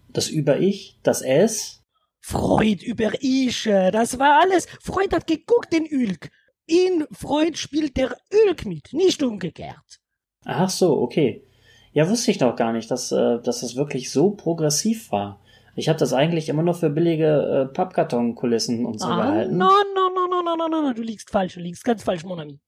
Das 0.08 0.30
Über-Ich, 0.30 0.98
das 1.02 1.20
Es. 1.20 1.82
Freud 2.22 2.82
über 2.82 3.22
Ische, 3.22 3.72
äh, 3.72 3.90
das 3.90 4.18
war 4.18 4.40
alles. 4.40 4.66
Freud 4.80 5.14
hat 5.14 5.26
geguckt, 5.26 5.74
den 5.74 5.84
Ülk. 5.84 6.30
In 6.64 7.06
Freud 7.12 7.58
spielt 7.58 7.98
der 7.98 8.16
Ülk 8.32 8.64
mit, 8.64 8.94
nicht 8.94 9.22
umgekehrt. 9.22 10.00
Ach 10.46 10.70
so, 10.70 10.98
okay. 10.98 11.44
Ja, 11.92 12.08
wusste 12.08 12.30
ich 12.30 12.38
doch 12.38 12.56
gar 12.56 12.72
nicht, 12.72 12.90
dass, 12.90 13.12
äh, 13.12 13.38
dass 13.42 13.60
das 13.60 13.76
wirklich 13.76 14.10
so 14.10 14.30
progressiv 14.30 15.12
war. 15.12 15.42
Ich 15.74 15.90
habe 15.90 15.98
das 15.98 16.14
eigentlich 16.14 16.48
immer 16.48 16.62
nur 16.62 16.74
für 16.74 16.88
billige 16.88 17.68
äh, 17.68 17.74
Pappkartonkulissen 17.74 18.86
und 18.86 18.98
so 18.98 19.08
ah, 19.08 19.16
gehalten. 19.16 19.58
Nein, 19.58 19.68
nein, 19.94 20.12
nein, 20.14 20.42
nein, 20.42 20.56
nein, 20.58 20.70
no, 20.70 20.82
no, 20.88 20.92
du 20.94 21.02
liegst 21.02 21.28
falsch, 21.28 21.52
du 21.52 21.60
liegst 21.60 21.84
ganz 21.84 22.02
falsch, 22.02 22.24
Monami. 22.24 22.60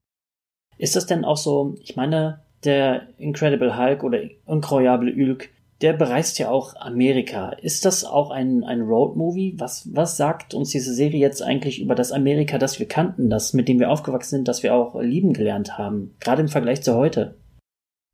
Ist 0.77 0.95
das 0.95 1.07
denn 1.07 1.25
auch 1.25 1.39
so, 1.39 1.75
ich 1.81 1.97
meine, 1.97 2.47
der 2.65 3.09
Incredible 3.19 3.77
Hulk 3.77 4.03
oder 4.05 4.21
Incroyable 4.47 5.15
Hulk, 5.15 5.51
der 5.81 5.93
bereist 5.93 6.39
ja 6.39 6.51
auch 6.51 6.75
Amerika. 6.77 7.51
Ist 7.51 7.85
das 7.85 8.05
auch 8.05 8.31
ein, 8.31 8.65
ein 8.65 8.81
Roadmovie? 8.81 9.55
Was, 9.59 9.89
was 9.93 10.17
sagt 10.17 10.55
uns 10.55 10.71
diese 10.71 10.93
Serie 10.93 11.21
jetzt 11.21 11.41
eigentlich 11.41 11.81
über 11.81 11.95
das 11.95 12.11
Amerika, 12.11 12.59
das 12.59 12.81
wir 12.81 12.89
kannten, 12.89 13.31
das, 13.31 13.53
mit 13.53 13.69
dem 13.69 13.79
wir 13.79 13.91
aufgewachsen 13.91 14.37
sind, 14.37 14.49
das 14.49 14.63
wir 14.63 14.75
auch 14.75 15.01
lieben 15.01 15.35
gelernt 15.35 15.79
haben? 15.79 16.15
Gerade 16.21 16.43
im 16.43 16.49
Vergleich 16.49 16.83
zu 16.83 16.97
heute. 16.97 17.37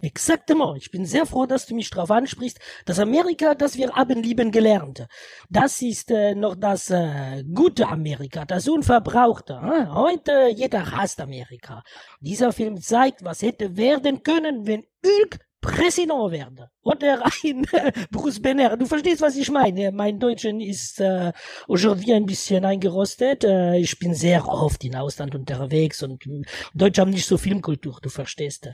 Exactement. 0.00 0.76
Ich 0.76 0.90
bin 0.90 1.06
sehr 1.06 1.24
froh, 1.24 1.46
dass 1.46 1.66
du 1.66 1.74
mich 1.74 1.88
darauf 1.88 2.10
ansprichst. 2.10 2.58
Das 2.84 2.98
Amerika, 2.98 3.54
das 3.54 3.76
wir 3.76 3.92
haben 3.92 4.22
lieben 4.22 4.50
gelernt. 4.50 5.06
Das 5.48 5.80
ist 5.80 6.10
äh, 6.10 6.34
noch 6.34 6.56
das 6.56 6.90
äh, 6.90 7.42
gute 7.54 7.88
Amerika, 7.88 8.44
das 8.44 8.68
unverbrauchte. 8.68 9.54
Äh? 9.54 9.86
Heute 9.88 10.48
jeder 10.54 10.90
hasst 10.90 11.20
Amerika. 11.20 11.82
Dieser 12.20 12.52
Film 12.52 12.80
zeigt, 12.80 13.24
was 13.24 13.42
hätte 13.42 13.76
werden 13.76 14.22
können, 14.22 14.66
wenn 14.66 14.84
Hulk 15.04 15.38
Präsident 15.64 16.30
werde. 16.30 16.68
Oder 16.82 17.24
ein 17.24 17.64
äh, 17.72 17.92
Bruce 18.10 18.40
Banner. 18.40 18.76
Du 18.76 18.84
verstehst, 18.84 19.22
was 19.22 19.36
ich 19.36 19.50
meine. 19.50 19.92
Mein 19.92 20.18
Deutschen 20.18 20.60
ist 20.60 21.00
äh, 21.00 21.32
aujourd'hui 21.66 22.12
ein 22.12 22.26
bisschen 22.26 22.66
eingerostet. 22.66 23.44
Äh, 23.44 23.78
ich 23.78 23.98
bin 23.98 24.12
sehr 24.14 24.46
oft 24.46 24.84
in 24.84 24.94
Ausland 24.94 25.34
unterwegs 25.34 26.02
und 26.02 26.26
äh, 26.26 26.42
Deutsche 26.74 27.00
haben 27.00 27.12
nicht 27.12 27.26
so 27.26 27.38
Filmkultur, 27.38 27.98
du 28.02 28.10
verstehst. 28.10 28.68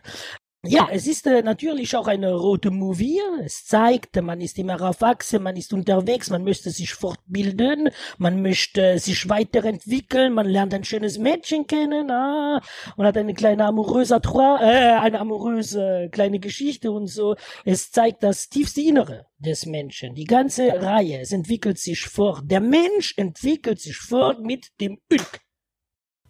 Ja, 0.62 0.88
es 0.92 1.06
ist 1.06 1.26
äh, 1.26 1.42
natürlich 1.42 1.96
auch 1.96 2.06
eine 2.06 2.34
rote 2.34 2.70
Movie. 2.70 3.18
Es 3.42 3.64
zeigt, 3.64 4.20
man 4.20 4.42
ist 4.42 4.58
immer 4.58 4.78
erwachsen, 4.78 5.42
man 5.42 5.56
ist 5.56 5.72
unterwegs, 5.72 6.28
man 6.28 6.44
möchte 6.44 6.70
sich 6.70 6.92
fortbilden, 6.92 7.88
man 8.18 8.42
möchte 8.42 8.98
sich 8.98 9.26
weiterentwickeln, 9.30 10.34
man 10.34 10.46
lernt 10.46 10.74
ein 10.74 10.84
schönes 10.84 11.16
Mädchen 11.16 11.66
kennen, 11.66 12.10
ah, 12.10 12.60
und 12.98 13.06
hat 13.06 13.16
eine 13.16 13.32
kleine 13.32 13.64
amoröse, 13.64 14.16
äh, 14.16 14.98
eine 14.98 15.20
amoröse 15.20 16.10
kleine 16.12 16.40
Geschichte 16.40 16.92
und 16.92 17.06
so. 17.06 17.36
Es 17.64 17.90
zeigt 17.90 18.22
das 18.22 18.50
tiefste 18.50 18.82
Innere 18.82 19.28
des 19.38 19.64
Menschen. 19.64 20.14
Die 20.14 20.24
ganze 20.24 20.68
Reihe, 20.82 21.20
es 21.20 21.32
entwickelt 21.32 21.78
sich 21.78 22.02
fort. 22.04 22.42
Der 22.44 22.60
Mensch 22.60 23.14
entwickelt 23.16 23.80
sich 23.80 23.96
fort 23.96 24.40
mit 24.40 24.78
dem 24.78 24.98
Ulk. 25.10 25.40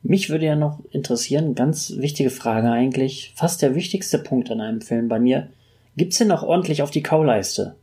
Mich 0.02 0.30
würde 0.30 0.46
ja 0.46 0.56
noch 0.56 0.82
interessieren, 0.90 1.54
ganz 1.54 1.94
wichtige 1.96 2.30
Frage 2.30 2.70
eigentlich, 2.70 3.32
fast 3.36 3.60
der 3.60 3.74
wichtigste 3.74 4.18
Punkt 4.18 4.50
an 4.50 4.60
einem 4.60 4.80
Film 4.80 5.08
bei 5.08 5.20
mir. 5.20 5.50
Gibt's 5.96 6.18
denn 6.18 6.28
noch 6.28 6.42
ordentlich 6.42 6.82
auf 6.82 6.90
die 6.90 7.02
Kauleiste? 7.02 7.76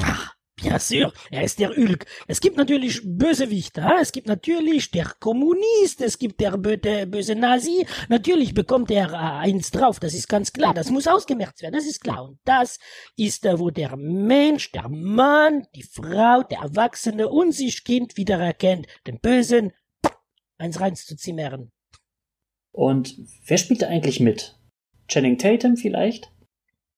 Ach, 0.00 0.34
bien 0.56 0.78
sûr, 0.80 1.12
er 1.30 1.44
ist 1.44 1.60
der 1.60 1.78
Ulk. 1.78 2.06
Es 2.26 2.40
gibt 2.40 2.56
natürlich 2.56 3.02
Bösewichte, 3.04 3.86
es 4.00 4.10
gibt 4.10 4.26
natürlich 4.26 4.90
der 4.90 5.12
Kommunist, 5.20 6.00
es 6.00 6.18
gibt 6.18 6.40
der 6.40 6.56
böse, 6.56 7.06
böse 7.06 7.36
Nazi. 7.36 7.86
Natürlich 8.08 8.52
bekommt 8.52 8.90
er 8.90 9.12
äh, 9.12 9.16
eins 9.16 9.70
drauf, 9.70 10.00
das 10.00 10.14
ist 10.14 10.28
ganz 10.28 10.52
klar. 10.52 10.74
Das 10.74 10.90
muss 10.90 11.06
ausgemerkt 11.06 11.62
werden, 11.62 11.74
das 11.74 11.86
ist 11.86 12.00
klar. 12.00 12.24
Und 12.24 12.38
das 12.44 12.80
ist 13.16 13.44
wo 13.44 13.70
der 13.70 13.96
Mensch, 13.96 14.72
der 14.72 14.88
Mann, 14.88 15.68
die 15.76 15.84
Frau, 15.84 16.42
der 16.42 16.62
Erwachsene 16.62 17.28
und 17.28 17.52
sich 17.52 17.84
Kind 17.84 18.16
wiedererkennt, 18.16 18.88
den 19.06 19.20
Bösen 19.20 19.72
eins 20.60 20.80
reinzuzimmern. 20.80 21.70
Und 22.72 23.16
wer 23.46 23.58
spielt 23.58 23.82
da 23.82 23.88
eigentlich 23.88 24.20
mit? 24.20 24.56
Channing 25.08 25.38
Tatum 25.38 25.76
vielleicht? 25.76 26.30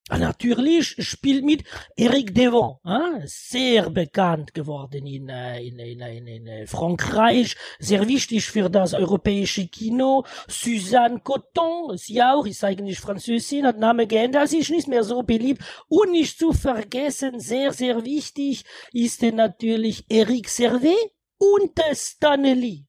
Ah, 0.08 0.18
natürlich 0.18 0.96
spielt 0.98 1.44
mit 1.44 1.62
Eric 1.96 2.34
Devon, 2.34 2.78
äh? 2.84 3.24
sehr 3.24 3.88
bekannt 3.88 4.52
geworden 4.52 5.06
in, 5.06 5.28
äh, 5.28 5.62
in, 5.62 5.78
in, 5.78 6.00
in, 6.00 6.26
in 6.26 6.46
äh, 6.48 6.66
Frankreich, 6.66 7.56
sehr 7.78 8.06
wichtig 8.08 8.44
für 8.44 8.68
das 8.68 8.94
europäische 8.94 9.68
Kino. 9.68 10.24
Suzanne 10.48 11.20
Coton, 11.20 11.96
sie 11.96 12.20
auch, 12.20 12.44
ist 12.44 12.64
eigentlich 12.64 12.98
Französin, 12.98 13.64
hat 13.64 13.78
Name 13.78 14.08
geändert, 14.08 14.48
sie 14.48 14.58
ist 14.58 14.70
nicht 14.70 14.88
mehr 14.88 15.04
so 15.04 15.22
beliebt. 15.22 15.62
Und 15.88 16.10
nicht 16.10 16.36
zu 16.36 16.52
vergessen, 16.52 17.38
sehr, 17.38 17.72
sehr 17.72 18.04
wichtig, 18.04 18.64
ist 18.92 19.22
natürlich 19.22 20.04
Eric 20.10 20.48
Servet 20.48 21.12
und 21.38 21.80
Stanley. 21.94 22.86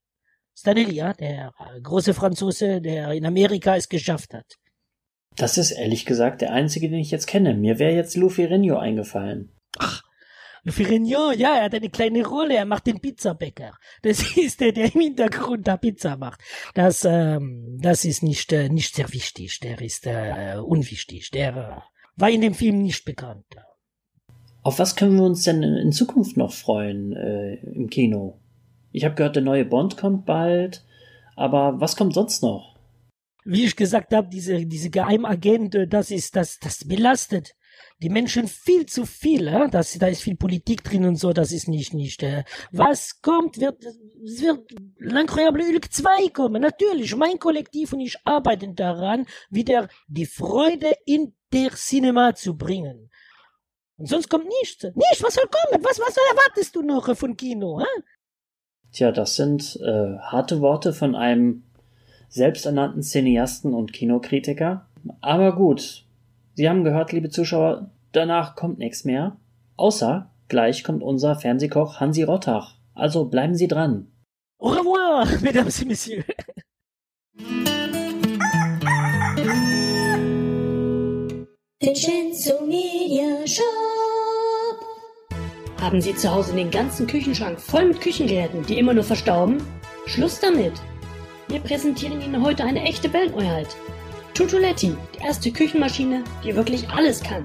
Stanley, 0.56 0.94
ja, 0.94 1.14
der 1.14 1.54
äh, 1.60 1.82
große 1.82 2.14
Franzose, 2.14 2.82
der 2.82 3.12
in 3.12 3.26
Amerika 3.26 3.76
es 3.76 3.90
geschafft 3.90 4.34
hat. 4.34 4.56
Das 5.36 5.58
ist 5.58 5.72
ehrlich 5.72 6.06
gesagt 6.06 6.42
der 6.42 6.52
einzige, 6.52 6.90
den 6.90 7.00
ich 7.00 7.12
jetzt 7.12 7.28
kenne. 7.28 7.56
Mir 7.56 7.80
wäre 7.80 7.94
jetzt 7.94 8.16
Lou 8.16 8.30
Ferrigno 8.30 8.78
eingefallen. 8.78 9.52
Ach, 9.80 10.04
Lou 10.64 10.72
Ferrigno, 10.72 11.32
ja, 11.32 11.56
er 11.56 11.66
hat 11.66 11.76
eine 11.76 11.90
kleine 11.90 12.26
Rolle, 12.26 12.56
er 12.56 12.66
macht 12.66 12.88
den 12.88 13.00
Pizzabäcker. 13.00 13.74
Das 14.02 14.38
ist 14.38 14.62
der, 14.62 14.72
der 14.72 14.94
im 14.94 15.02
Hintergrund 15.02 15.68
da 15.68 15.78
Pizza 15.78 16.18
macht. 16.18 16.42
Das, 16.76 17.04
ähm, 17.06 17.80
das 17.82 18.06
ist 18.06 18.24
nicht, 18.24 18.54
äh, 18.54 18.70
nicht 18.70 18.96
sehr 18.96 19.12
wichtig, 19.12 19.60
der 19.60 19.82
ist 19.82 20.06
äh, 20.06 20.58
unwichtig, 20.64 21.32
der 21.32 21.56
äh, 21.56 21.82
war 22.16 22.30
in 22.30 22.42
dem 22.42 22.54
Film 22.54 22.84
nicht 22.84 23.06
bekannt. 23.06 23.46
Auf 24.62 24.80
was 24.80 24.96
können 24.96 25.18
wir 25.18 25.26
uns 25.26 25.44
denn 25.44 25.62
in 25.62 25.92
Zukunft 25.92 26.38
noch 26.38 26.54
freuen 26.54 27.12
äh, 27.14 27.56
im 27.56 27.90
Kino? 27.90 28.40
Ich 28.94 29.04
habe 29.04 29.16
gehört, 29.16 29.36
der 29.36 29.44
neue 29.44 29.66
Bond 29.66 29.98
kommt 29.98 30.26
bald. 30.26 30.86
Aber 31.36 31.82
was 31.82 31.98
kommt 31.98 32.14
sonst 32.14 32.42
noch? 32.42 32.78
Wie 33.44 33.66
ich 33.66 33.76
gesagt 33.76 34.14
habe, 34.14 34.30
diese, 34.30 34.66
diese 34.66 34.90
Geheimagente, 34.90 35.88
das 35.88 36.12
ist, 36.12 36.36
das, 36.38 36.60
das 36.60 36.88
belastet 36.88 37.54
die 38.02 38.10
Menschen 38.10 38.48
viel 38.48 38.86
zu 38.86 39.06
viel, 39.06 39.48
äh? 39.48 39.70
das, 39.70 39.98
da 39.98 40.08
ist 40.08 40.24
viel 40.24 40.36
Politik 40.36 40.84
drin 40.84 41.06
und 41.06 41.16
so, 41.16 41.32
das 41.32 41.52
ist 41.52 41.68
nicht, 41.68 41.94
nicht, 41.94 42.22
äh. 42.24 42.44
was 42.72 43.22
kommt, 43.22 43.60
wird, 43.60 43.84
es 43.86 44.42
wird 44.42 44.70
L'Incroyable 45.00 45.66
Hulk 45.66 45.92
2 45.92 46.30
kommen, 46.30 46.62
natürlich, 46.62 47.16
mein 47.16 47.40
Kollektiv 47.40 47.94
und 47.94 48.02
ich 48.02 48.18
arbeiten 48.26 48.76
daran, 48.76 49.26
wieder 49.50 49.88
die 50.08 50.26
Freude 50.26 50.92
in 51.06 51.34
der 51.52 51.72
Cinema 51.72 52.36
zu 52.36 52.58
bringen. 52.58 53.10
Und 53.96 54.10
sonst 54.10 54.30
kommt 54.30 54.48
nichts, 54.48 54.84
nichts, 54.84 55.24
was 55.24 55.36
soll 55.36 55.46
kommen, 55.46 55.84
was, 55.84 56.00
was 56.00 56.18
erwartest 56.18 56.76
du 56.76 56.82
noch 56.82 57.16
von 57.16 57.38
Kino, 57.38 57.80
äh? 57.80 58.02
Tja, 58.94 59.12
das 59.12 59.36
sind 59.36 59.80
äh, 59.82 60.20
harte 60.20 60.62
Worte 60.62 60.94
von 60.94 61.16
einem 61.16 61.64
selbsternannten 62.30 63.02
Cineasten 63.02 63.74
und 63.74 63.92
Kinokritiker. 63.92 64.86
Aber 65.20 65.56
gut, 65.56 66.06
Sie 66.54 66.70
haben 66.70 66.84
gehört, 66.84 67.12
liebe 67.12 67.32
Zuschauer, 67.32 67.90
danach 68.12 68.56
kommt 68.56 68.78
nichts 68.78 69.04
mehr. 69.04 69.38
Außer 69.78 70.30
gleich 70.48 70.84
kommt 70.84 71.02
unser 71.02 71.36
Fernsehkoch 71.36 72.00
Hansi 72.00 72.22
Rottach. 72.22 72.76
Also 72.94 73.26
bleiben 73.26 73.56
Sie 73.56 73.68
dran. 73.68 74.12
Au 74.60 74.70
revoir, 74.70 75.26
mesdames 75.42 75.82
et 75.82 75.88
messieurs. 75.88 76.26
Vincenzo 81.80 82.64
Media 82.68 83.48
Show. 83.48 84.13
Haben 85.84 86.00
Sie 86.00 86.16
zu 86.16 86.34
Hause 86.34 86.56
den 86.56 86.72
ganzen 86.72 87.08
Küchenschrank 87.08 87.60
voll 87.60 87.90
mit 87.90 88.00
Küchengeräten, 88.00 88.66
die 88.66 88.80
immer 88.80 88.94
nur 88.94 89.04
verstauben? 89.04 89.58
Schluss 90.06 90.40
damit! 90.40 90.72
Wir 91.50 91.60
präsentieren 91.60 92.22
Ihnen 92.22 92.42
heute 92.42 92.64
eine 92.64 92.84
echte 92.84 93.12
Weltneuheit. 93.12 93.68
Tutuletti, 94.34 94.96
die 95.14 95.26
erste 95.26 95.52
Küchenmaschine, 95.52 96.24
die 96.42 96.56
wirklich 96.56 96.90
alles 96.90 97.22
kann. 97.22 97.44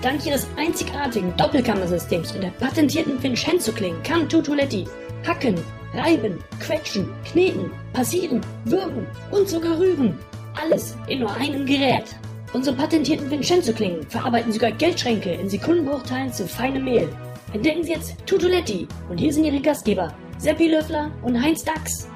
Dank 0.00 0.24
ihres 0.24 0.48
einzigartigen 0.56 1.36
Doppelkammersystems 1.36 2.32
und 2.32 2.42
der 2.42 2.52
patentierten 2.52 3.22
Vincenzo-Klingen 3.22 4.02
kann 4.02 4.30
Tutuletti 4.30 4.86
hacken, 5.26 5.56
reiben, 5.92 6.38
quetschen, 6.58 7.06
kneten, 7.30 7.70
passieren, 7.92 8.40
würgen 8.64 9.06
und 9.30 9.46
sogar 9.46 9.78
rühren. 9.78 10.18
Alles 10.58 10.96
in 11.06 11.20
nur 11.20 11.36
einem 11.36 11.66
Gerät. 11.66 12.16
Unsere 12.54 12.76
patentierten 12.76 13.30
Vincenzo-Klingen 13.30 14.08
verarbeiten 14.08 14.52
sogar 14.52 14.72
Geldschränke 14.72 15.32
in 15.32 15.50
Sekundenbruchteilen 15.50 16.32
zu 16.32 16.48
feinem 16.48 16.84
Mehl. 16.84 17.10
Entdecken 17.52 17.84
Sie 17.84 17.92
jetzt 17.92 18.16
Tutuletti 18.24 18.88
und 19.10 19.18
hier 19.18 19.30
sind 19.30 19.44
Ihre 19.44 19.60
Gastgeber 19.60 20.16
Seppi 20.38 20.68
Löffler 20.68 21.12
und 21.22 21.38
Heinz 21.38 21.62
Dachs. 21.62 22.08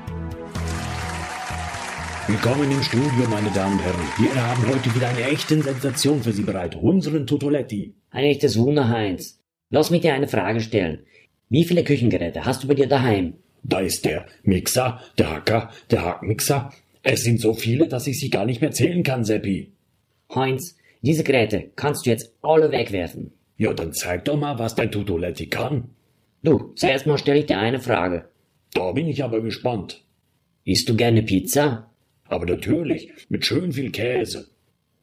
Willkommen 2.27 2.71
im 2.71 2.83
Studio, 2.83 3.29
meine 3.29 3.51
Damen 3.51 3.75
und 3.75 3.85
Herren. 3.85 4.01
Wir 4.17 4.35
haben 4.35 4.67
heute 4.67 4.95
wieder 4.95 5.09
eine 5.11 5.25
echte 5.25 5.61
Sensation 5.61 6.23
für 6.23 6.33
Sie 6.33 6.43
bereit. 6.43 6.77
Unseren 6.77 7.27
Tutoletti. 7.27 7.93
Ein 8.11 8.25
echtes 8.25 8.59
Wunder, 8.59 8.89
Heinz. 8.89 9.39
Lass 9.69 9.91
mich 9.91 10.01
dir 10.01 10.15
eine 10.15 10.27
Frage 10.27 10.61
stellen. 10.61 11.05
Wie 11.51 11.65
viele 11.65 11.85
Küchengeräte 11.85 12.47
hast 12.47 12.63
du 12.63 12.69
bei 12.69 12.75
dir 12.75 12.89
daheim? 12.89 13.35
Da 13.63 13.81
ist 13.81 14.07
der 14.07 14.25
Mixer, 14.43 15.03
der 15.19 15.33
Hacker, 15.33 15.71
der 15.91 16.03
Hackmixer. 16.03 16.73
Es 17.03 17.25
sind 17.25 17.43
so 17.43 17.53
viele, 17.53 17.89
dass 17.89 18.07
ich 18.07 18.19
sie 18.19 18.31
gar 18.31 18.47
nicht 18.47 18.63
mehr 18.63 18.71
zählen 18.71 19.03
kann, 19.03 19.23
Seppi. 19.23 19.71
Heinz, 20.35 20.79
diese 21.03 21.25
Geräte 21.25 21.73
kannst 21.77 22.07
du 22.07 22.11
jetzt 22.11 22.33
alle 22.41 22.73
wegwerfen. 22.73 23.33
Ja, 23.57 23.73
dann 23.73 23.93
zeig 23.93 24.25
doch 24.27 24.37
mal, 24.37 24.59
was 24.59 24.75
dein 24.75 24.93
Tutoletti 24.93 25.49
kann. 25.49 25.91
Du, 26.43 26.73
zuerst 26.75 27.07
mal 27.07 27.19
stelle 27.19 27.41
ich 27.41 27.47
dir 27.47 27.59
eine 27.59 27.81
Frage. 27.81 28.29
Da 28.75 28.93
bin 28.93 29.09
ich 29.09 29.25
aber 29.25 29.41
gespannt. 29.41 30.05
Isst 30.65 30.89
du 30.89 30.97
gerne 30.97 31.23
Pizza? 31.23 31.91
Aber 32.29 32.45
natürlich, 32.45 33.11
mit 33.29 33.47
schön 33.47 33.73
viel 33.73 33.91
Käse. 33.91 34.49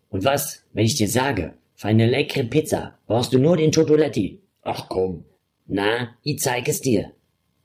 Und 0.10 0.24
was, 0.24 0.64
wenn 0.74 0.86
ich 0.86 0.96
dir 0.96 1.08
sage, 1.08 1.54
für 1.76 1.88
eine 1.88 2.08
leckere 2.08 2.44
Pizza 2.44 3.00
brauchst 3.08 3.34
du 3.34 3.40
nur 3.40 3.58
den 3.58 3.72
Tutoletti? 3.72 4.42
Ach 4.62 4.88
komm. 4.88 5.26
Na, 5.66 6.16
ich 6.22 6.40
zeig 6.40 6.68
es 6.68 6.82
dir. 6.82 7.12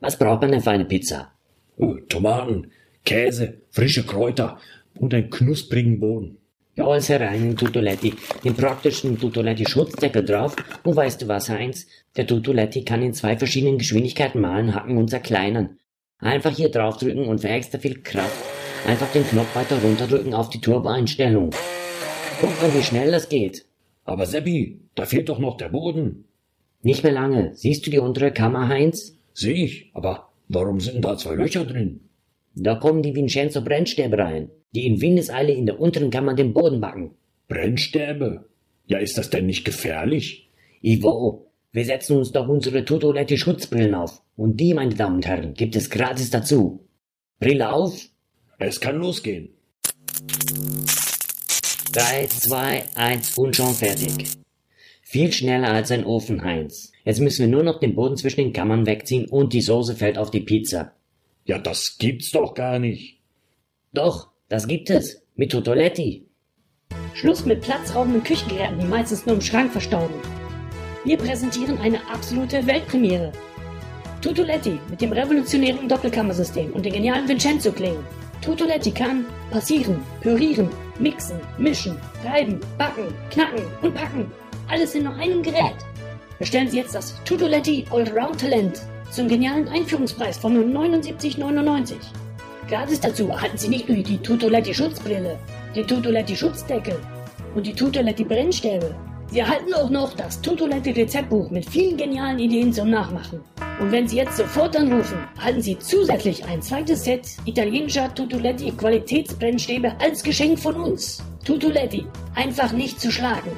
Was 0.01 0.19
braucht 0.19 0.41
man 0.43 0.53
denn 0.53 0.63
für 0.63 0.71
eine 0.71 0.85
Pizza? 0.87 1.33
Oh, 1.77 1.97
Tomaten, 2.09 2.71
Käse, 3.05 3.61
frische 3.71 4.05
Kräuter 4.07 4.59
und 4.95 5.13
einen 5.13 5.31
knusprigen 5.31 6.01
Boden. 6.01 6.38
Ja, 6.79 6.87
alles 6.87 7.09
herein 7.09 7.43
in 7.43 7.57
Tutoletti, 7.57 8.15
den 8.45 8.55
praktischen 8.55 9.19
Tutoletti-Schutzdeckel 9.19 10.25
drauf. 10.25 10.55
Und 10.85 10.95
weißt 10.95 11.21
du 11.21 11.27
was, 11.27 11.49
Heinz? 11.49 11.89
Der 12.17 12.25
Tutoletti 12.25 12.85
kann 12.85 13.03
in 13.03 13.13
zwei 13.13 13.37
verschiedenen 13.37 13.79
Geschwindigkeiten 13.79 14.41
malen, 14.41 14.77
hacken 14.77 14.97
und 14.97 15.11
zerkleinern. 15.11 15.77
Einfach 16.21 16.55
hier 16.55 16.71
draufdrücken 16.71 17.27
und 17.27 17.41
für 17.41 17.49
extra 17.49 17.79
viel 17.81 18.01
Kraft 18.03 18.45
einfach 18.87 19.11
den 19.11 19.25
Knopf 19.25 19.57
weiter 19.57 19.83
runterdrücken 19.83 20.35
auf 20.35 20.51
die 20.51 20.61
Turbo-Einstellung. 20.61 21.51
Guck 22.41 22.63
mal, 22.63 22.73
wie 22.73 22.85
schnell 22.85 23.11
das 23.11 23.29
geht. 23.29 23.67
Aber 24.05 24.25
Seppi, 24.25 24.81
da 24.95 25.05
fehlt 25.05 25.29
doch 25.29 25.41
noch 25.41 25.57
der 25.57 25.71
Boden. 25.71 26.27
Nicht 26.83 27.03
mehr 27.03 27.13
lange. 27.13 27.57
Siehst 27.57 27.85
du 27.87 27.91
die 27.91 27.99
untere 27.99 28.31
Kammer, 28.31 28.69
Heinz? 28.69 29.17
Sehe 29.35 29.65
ich, 29.65 29.91
aber 29.95 30.29
warum 30.47 30.79
sind 30.79 31.05
da 31.05 31.17
zwei 31.17 31.35
Löcher 31.35 31.65
drin? 31.65 32.09
Da 32.55 32.77
kommen 32.77 33.03
die 33.03 33.17
Vincenzo 33.17 33.63
Brennstäbe 33.63 34.17
rein, 34.17 34.51
die 34.75 34.87
in 34.87 35.01
Windeseile 35.01 35.53
in 35.53 35.67
der 35.67 35.81
unteren 35.81 36.11
Kammer 36.11 36.35
den 36.35 36.53
Boden 36.53 36.81
backen. 36.81 37.13
Brennstäbe? 37.49 38.47
Ja, 38.87 38.99
ist 38.99 39.19
das 39.19 39.31
denn 39.31 39.47
nicht 39.47 39.65
gefährlich? 39.65 40.51
Ivo, 40.83 41.51
wir 41.73 41.85
setzen 41.85 42.17
uns 42.17 42.33
doch 42.33 42.49
unsere 42.49 42.85
Tutoletti 42.85 43.37
Schutzbrillen 43.37 43.95
auf. 43.95 44.23
Und 44.37 44.59
die, 44.59 44.75
meine 44.75 44.95
Damen 44.95 45.17
und 45.17 45.27
Herren, 45.27 45.55
gibt 45.55 45.77
es 45.77 45.91
gratis 45.91 46.31
dazu. 46.31 46.87
Brille 47.41 47.73
auf. 47.73 48.09
Es 48.59 48.81
kann 48.81 48.97
losgehen. 48.97 49.51
3, 51.93 52.27
2, 52.27 52.85
1 52.95 53.39
und 53.39 53.57
schon 53.57 53.75
fertig. 53.75 54.13
Viel 55.03 55.33
schneller 55.33 55.73
als 55.73 55.91
ein 55.91 56.05
Ofen, 56.05 56.43
Heinz. 56.43 56.93
Jetzt 57.05 57.21
müssen 57.21 57.41
wir 57.41 57.49
nur 57.49 57.63
noch 57.63 57.81
den 57.81 57.95
Boden 57.95 58.17
zwischen 58.17 58.41
den 58.41 58.53
Kammern 58.53 58.87
wegziehen 58.87 59.27
und 59.27 59.53
die 59.53 59.63
Soße 59.63 59.97
fällt 59.97 60.19
auf 60.19 60.31
die 60.31 60.41
Pizza. 60.41 60.93
Ja, 61.47 61.59
das 61.59 61.97
gibt's 61.99 62.31
doch 62.31 62.53
gar 62.53 62.79
nicht. 62.79 63.21
Doch, 63.95 64.31
das 64.49 64.67
gibt 64.67 64.91
es. 64.91 65.23
Mit 65.37 65.53
Totoletti. 65.53 66.27
Schluss 67.15 67.45
mit 67.45 67.61
platzraubenden 67.61 68.23
Küchengeräten, 68.23 68.79
die 68.79 68.87
meistens 68.87 69.27
nur 69.27 69.37
im 69.37 69.41
Schrank 69.41 69.73
verstauben. 69.73 70.15
Wir 71.05 71.17
präsentieren 71.17 71.79
eine 71.79 71.99
absolute 72.11 72.67
Weltpremiere. 72.67 73.33
Tutoletti 74.21 74.79
mit 74.91 75.01
dem 75.01 75.13
revolutionären 75.13 75.89
Doppelkammersystem 75.89 76.73
und 76.73 76.85
den 76.85 76.93
genialen 76.93 77.29
Vincenzo-Klingen. 77.29 78.05
Tutoletti 78.41 78.91
kann 78.91 79.27
passieren, 79.51 80.01
pürieren, 80.21 80.69
mixen, 80.99 81.39
mischen, 81.59 81.97
reiben, 82.25 82.61
backen, 82.77 83.15
knacken 83.31 83.65
und 83.83 83.95
packen. 83.95 84.31
Alles 84.69 84.95
in 84.95 85.05
nur 85.05 85.15
einem 85.15 85.43
Gerät. 85.43 85.77
Bestellen 86.39 86.71
Sie 86.71 86.79
jetzt 86.79 86.95
das 86.95 87.23
Tutoletti 87.25 87.85
Allround 87.91 88.41
Talent 88.41 88.83
zum 89.11 89.29
genialen 89.29 89.69
Einführungspreis 89.69 90.39
von 90.39 90.55
nur 90.55 90.65
79,99. 90.85 91.95
Gratis 92.69 93.01
dazu 93.01 93.29
erhalten 93.29 93.57
Sie 93.57 93.69
nicht 93.69 93.89
nur 93.89 93.97
die 93.97 94.19
Tutoletti 94.19 94.75
Schutzbrille, 94.75 95.39
den 95.75 95.87
Tutoletti 95.87 96.37
Schutzdeckel 96.37 97.01
und 97.55 97.67
die 97.67 97.73
Tutoletti 97.73 98.25
Brennstäbe. 98.25 98.95
Sie 99.31 99.39
erhalten 99.39 99.73
auch 99.73 99.89
noch 99.89 100.15
das 100.15 100.39
Tutoletti 100.43 100.91
Rezeptbuch 100.91 101.51
mit 101.51 101.65
vielen 101.69 101.97
genialen 101.97 102.39
Ideen 102.39 102.71
zum 102.71 102.91
Nachmachen. 102.91 103.41
Und 103.81 103.91
wenn 103.91 104.07
Sie 104.07 104.17
jetzt 104.19 104.37
sofort 104.37 104.77
anrufen, 104.77 105.19
erhalten 105.39 105.63
Sie 105.63 105.79
zusätzlich 105.79 106.45
ein 106.45 106.61
zweites 106.61 107.05
Set 107.05 107.27
italienischer 107.47 108.15
Tutoletti 108.15 108.71
Qualitätsbrennstäbe 108.73 109.99
als 109.99 110.23
Geschenk 110.23 110.59
von 110.59 110.77
uns. 110.77 111.23
Tutoletti, 111.47 112.05
einfach 112.35 112.73
nicht 112.73 113.01
zu 113.01 113.11
schlagen. 113.11 113.51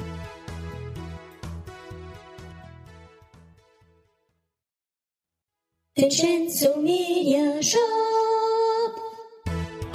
Vincenzo 5.97 6.79
Media 6.81 7.61
Shop. 7.61 8.30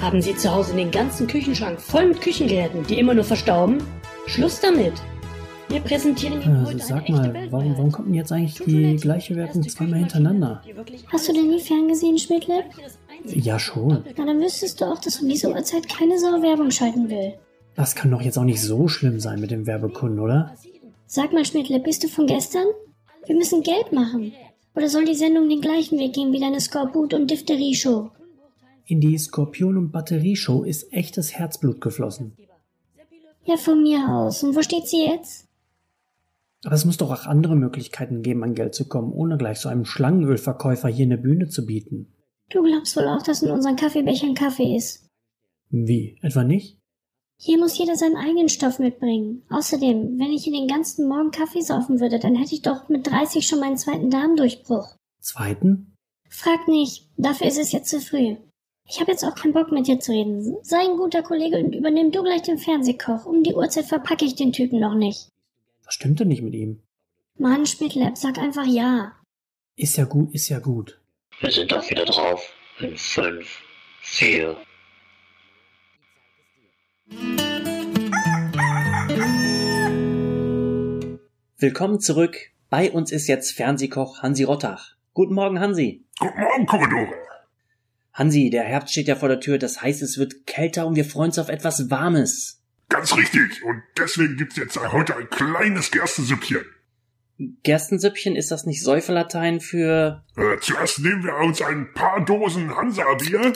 Haben 0.01 0.21
Sie 0.21 0.37
zu 0.37 0.55
Hause 0.55 0.77
den 0.77 0.91
ganzen 0.91 1.27
Küchenschrank 1.27 1.81
voll 1.81 2.09
mit 2.09 2.21
Küchengeräten, 2.21 2.87
die 2.87 2.99
immer 2.99 3.15
nur 3.15 3.25
verstauben? 3.25 3.79
Schluss 4.27 4.61
damit! 4.61 4.93
Wir 5.69 5.81
präsentieren 5.81 6.43
Ihnen 6.43 6.57
Also 6.57 6.73
heute 6.73 6.85
sag 6.85 7.09
eine 7.09 7.17
mal, 7.17 7.35
echte 7.35 7.53
warum, 7.53 7.77
warum 7.77 7.93
kommt 7.93 8.09
denn 8.09 8.15
jetzt 8.15 8.31
eigentlich 8.31 8.55
die 8.65 8.97
gleiche 8.97 9.35
Werbung 9.35 9.67
zweimal 9.69 9.99
hintereinander? 10.01 10.63
Hast 11.11 11.29
du 11.29 11.33
denn 11.33 11.49
nie 11.49 11.61
ferngesehen, 11.61 12.19
Schmidtle? 12.19 12.65
Ja, 13.25 13.59
schon. 13.59 14.05
Na, 14.17 14.27
dann 14.27 14.41
wüsstest 14.41 14.81
du 14.81 14.85
auch, 14.85 15.01
dass 15.01 15.21
um 15.21 15.29
diese 15.29 15.49
Uhrzeit 15.49 15.89
keine 15.89 16.19
Sau 16.19 16.41
Werbung 16.43 16.71
schalten 16.71 17.11
will. 17.11 17.35
Das 17.75 17.95
kann 17.95 18.11
doch 18.11 18.23
jetzt 18.23 18.39
auch 18.39 18.45
nicht 18.45 18.63
so 18.63 18.87
schlimm 18.89 19.19
sein 19.19 19.41
mit 19.41 19.51
dem 19.51 19.67
Werbekunden, 19.67 20.21
oder? 20.21 20.55
Sag 21.07 21.33
mal, 21.33 21.45
Schmidtle, 21.45 21.81
bist 21.81 22.05
du 22.05 22.09
von 22.09 22.27
gestern? 22.27 22.67
Wir 23.27 23.35
müssen 23.35 23.63
Geld 23.63 23.93
machen. 23.93 24.33
Oder 24.75 24.89
soll 24.89 25.05
die 25.05 25.15
Sendung 25.15 25.49
den 25.49 25.61
gleichen 25.63 25.99
Weg 25.99 26.13
gehen 26.13 26.33
wie 26.33 26.41
deine 26.41 26.61
Skorbut- 26.61 27.15
und 27.15 27.31
Diphtherie-Show? 27.31 28.11
In 28.89 29.01
die 29.01 29.19
Skorpion- 29.19 29.77
und 29.77 29.91
Batterieshow 29.91 30.63
ist 30.63 30.93
echtes 30.93 31.35
Herzblut 31.35 31.81
geflossen. 31.81 32.37
Ja, 33.45 33.57
von 33.57 33.83
mir 33.83 34.09
aus. 34.09 34.45
Und 34.45 34.55
wo 34.55 34.63
steht 34.63 34.87
sie 34.87 35.05
jetzt? 35.05 35.47
Aber 36.65 36.75
es 36.75 36.85
muss 36.85 36.97
doch 36.97 37.11
auch 37.11 37.27
andere 37.27 37.57
Möglichkeiten 37.57 38.23
geben, 38.23 38.45
an 38.45 38.55
Geld 38.55 38.75
zu 38.75 38.89
kommen, 38.89 39.13
ohne 39.13 39.39
gleich 39.39 39.59
so 39.59 39.69
einem 39.69 39.85
Schlangenölverkäufer 39.85 40.89
hier 40.89 41.05
eine 41.05 41.19
Bühne 41.19 41.49
zu 41.49 41.67
bieten. 41.67 42.13
Du 42.51 42.63
glaubst 42.63 42.97
wohl 42.97 43.09
auch, 43.09 43.23
dass 43.23 43.43
in 43.43 43.51
unseren 43.51 43.77
Kaffeebechern 43.77 44.35
Kaffee 44.35 44.77
ist. 44.77 45.09
Wie? 45.71 46.19
Etwa 46.23 46.45
nicht? 46.45 46.79
Hier 47.39 47.59
muss 47.59 47.77
jeder 47.77 47.97
seinen 47.97 48.17
eigenen 48.17 48.49
Stoff 48.49 48.79
mitbringen. 48.79 49.43
Außerdem, 49.51 50.19
wenn 50.19 50.33
ich 50.33 50.45
hier 50.45 50.53
den 50.53 50.69
ganzen 50.69 51.09
Morgen 51.09 51.33
Kaffee 51.33 51.61
saufen 51.61 52.01
würde, 52.01 52.19
dann 52.19 52.37
hätte 52.37 52.55
ich 52.55 52.63
doch 52.63 52.89
mit 52.89 53.07
30 53.07 53.47
schon 53.47 53.61
meinen 53.61 53.77
zweiten 53.77 54.11
Darmdurchbruch. 54.11 54.95
Zweiten? 55.21 55.93
Frag 56.31 56.67
nicht, 56.69 57.11
dafür 57.17 57.49
ist 57.49 57.59
es 57.59 57.73
jetzt 57.73 57.91
zu 57.91 58.01
früh. 58.01 58.37
Ich 58.89 59.01
habe 59.01 59.11
jetzt 59.11 59.25
auch 59.25 59.35
keinen 59.35 59.53
Bock 59.53 59.73
mit 59.73 59.89
dir 59.89 59.99
zu 59.99 60.13
reden. 60.13 60.57
Sei 60.63 60.79
ein 60.79 60.97
guter 60.97 61.23
Kollege 61.23 61.59
und 61.59 61.75
übernimm 61.75 62.13
du 62.13 62.23
gleich 62.23 62.43
den 62.43 62.59
Fernsehkoch. 62.59 63.27
Um 63.27 63.43
die 63.43 63.55
Uhrzeit 63.55 63.87
verpacke 63.87 64.25
ich 64.25 64.37
den 64.37 64.53
Typen 64.53 64.79
noch 64.79 64.95
nicht. 64.95 65.33
Was 65.85 65.95
stimmt 65.95 66.21
denn 66.21 66.29
nicht 66.29 66.43
mit 66.43 66.55
ihm? 66.55 66.81
Mann, 67.37 67.67
Schmidtlab, 67.67 68.17
sag 68.17 68.39
einfach 68.39 68.67
ja. 68.67 69.13
Ist 69.77 69.97
ja 69.97 70.05
gut, 70.05 70.33
ist 70.33 70.49
ja 70.49 70.61
gut. 70.61 71.01
Wir 71.41 71.51
sind 71.51 71.73
doch 71.73 71.91
wieder 71.91 72.05
drauf. 72.05 72.53
In 72.79 72.97
5, 72.97 73.61
4, 74.03 74.57
Willkommen 81.59 82.01
zurück. 82.01 82.37
Bei 82.69 82.91
uns 82.93 83.13
ist 83.13 83.29
jetzt 83.29 83.53
Fernsehkoch 83.53 84.23
Hansi 84.23 84.45
Rottach. 84.45 84.97
Guten 85.15 85.35
Morgen, 85.35 85.59
Hansi. 85.59 86.05
Guten 86.19 86.41
Morgen, 86.41 86.67
Commodore. 86.67 87.27
Hansi, 88.17 88.49
der 88.49 88.63
Herbst 88.65 88.93
steht 88.93 89.09
ja 89.09 89.15
vor 89.15 89.29
der 89.29 89.41
Tür, 89.41 89.59
das 89.59 89.83
heißt, 89.83 90.01
es 90.01 90.17
wird 90.17 90.47
kälter 90.47 90.87
und 90.87 90.97
wir 90.97 91.05
freuen 91.05 91.29
uns 91.29 91.39
auf 91.39 91.51
etwas 91.51 91.91
Warmes. 91.91 92.63
Ganz 92.89 93.15
richtig. 93.15 93.63
Und 93.63 93.83
deswegen 93.99 94.39
gibt's 94.39 94.57
jetzt 94.57 94.81
heute 94.91 95.17
ein 95.17 95.29
kleines 95.29 95.91
Gerstensüppchen. 95.91 96.65
Gerstensüppchen, 97.63 98.35
ist 98.35 98.51
das 98.51 98.65
nicht 98.65 98.83
Säuferlatein 98.83 99.61
für... 99.61 100.25
Äh, 100.35 100.59
zuerst 100.61 101.01
nehmen 101.01 101.25
wir 101.25 101.35
uns 101.35 101.61
ein 101.61 101.93
paar 101.93 102.25
Dosen 102.25 102.75
Hansa-Bier, 102.75 103.53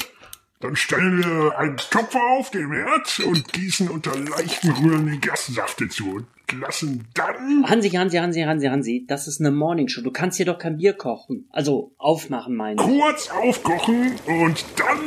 dann 0.61 0.77
stellen 0.77 1.25
wir 1.25 1.59
einen 1.59 1.79
Topf 1.79 2.15
auf 2.15 2.51
den 2.51 2.71
Herd 2.71 3.21
und 3.21 3.51
gießen 3.53 3.89
unter 3.89 4.15
leichtem 4.17 4.73
Rühren 4.73 5.07
den 5.07 5.21
Gerstensaft 5.21 5.79
hinzu 5.79 6.11
und 6.17 6.27
lassen 6.61 7.09
dann... 7.15 7.65
Hansi, 7.67 7.91
Hansi, 7.91 8.19
Hansi, 8.19 8.43
Hansi, 8.43 8.67
Hansi, 8.67 9.05
das 9.09 9.27
ist 9.27 9.41
eine 9.41 9.51
Morningshow. 9.51 10.03
Du 10.03 10.11
kannst 10.11 10.37
hier 10.37 10.47
doch 10.47 10.59
kein 10.59 10.77
Bier 10.77 10.93
kochen. 10.93 11.49
Also 11.51 11.95
aufmachen, 11.97 12.57
meine 12.57 12.81
ich. 12.81 12.87
kurz 12.87 13.31
aufkochen 13.31 14.17
und 14.27 14.65
dann 14.77 14.99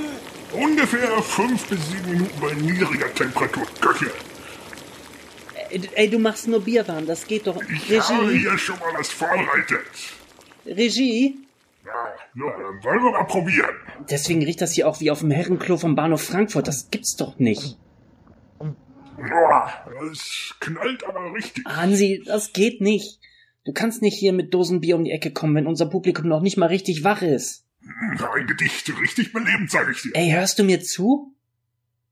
ungefähr 0.59 1.21
fünf 1.21 1.67
bis 1.67 1.87
sieben 1.87 2.11
Minuten 2.11 2.41
bei 2.41 2.53
niedriger 2.55 3.13
Temperatur 3.13 3.65
köcheln. 3.79 4.11
Ey, 5.69 5.81
ey, 5.93 6.09
du 6.09 6.17
machst 6.17 6.47
nur 6.47 6.61
Bier 6.61 6.87
warm, 6.87 7.05
das 7.05 7.27
geht 7.27 7.45
doch. 7.45 7.61
Ich 7.69 7.99
habe 7.99 8.27
Regie, 8.27 8.39
hier 8.39 8.57
schon 8.57 8.79
mal 8.79 8.93
was 8.97 9.09
vorbereitet. 9.09 9.85
Regie. 10.65 11.37
Ja, 11.85 12.15
dann 12.35 12.83
wollen 12.83 13.03
wir 13.03 13.11
mal 13.11 13.25
probieren. 13.25 13.75
Deswegen 14.09 14.43
riecht 14.43 14.61
das 14.61 14.71
hier 14.71 14.87
auch 14.87 15.01
wie 15.01 15.11
auf 15.11 15.19
dem 15.19 15.31
Herrenklo 15.31 15.77
vom 15.77 15.95
Bahnhof 15.95 16.23
Frankfurt. 16.23 16.67
Das 16.67 16.89
gibt's 16.89 17.15
doch 17.15 17.39
nicht. 17.39 17.77
Boah, 19.17 19.71
das 20.09 20.55
knallt 20.59 21.03
aber 21.03 21.33
richtig. 21.33 21.65
Hansi, 21.65 22.23
das 22.25 22.53
geht 22.53 22.81
nicht. 22.81 23.19
Du 23.65 23.73
kannst 23.73 24.01
nicht 24.01 24.17
hier 24.17 24.33
mit 24.33 24.53
Dosen 24.53 24.81
Bier 24.81 24.95
um 24.95 25.03
die 25.03 25.11
Ecke 25.11 25.31
kommen, 25.31 25.55
wenn 25.55 25.67
unser 25.67 25.85
Publikum 25.85 26.27
noch 26.27 26.41
nicht 26.41 26.57
mal 26.57 26.67
richtig 26.67 27.03
wach 27.03 27.21
ist. 27.21 27.65
Ein 27.81 28.47
Gedicht 28.47 28.89
richtig 29.01 29.33
belebend, 29.33 29.69
sage 29.69 29.91
ich 29.91 30.01
dir. 30.01 30.11
Ey, 30.15 30.31
hörst 30.31 30.57
du 30.59 30.63
mir 30.63 30.81
zu? 30.81 31.33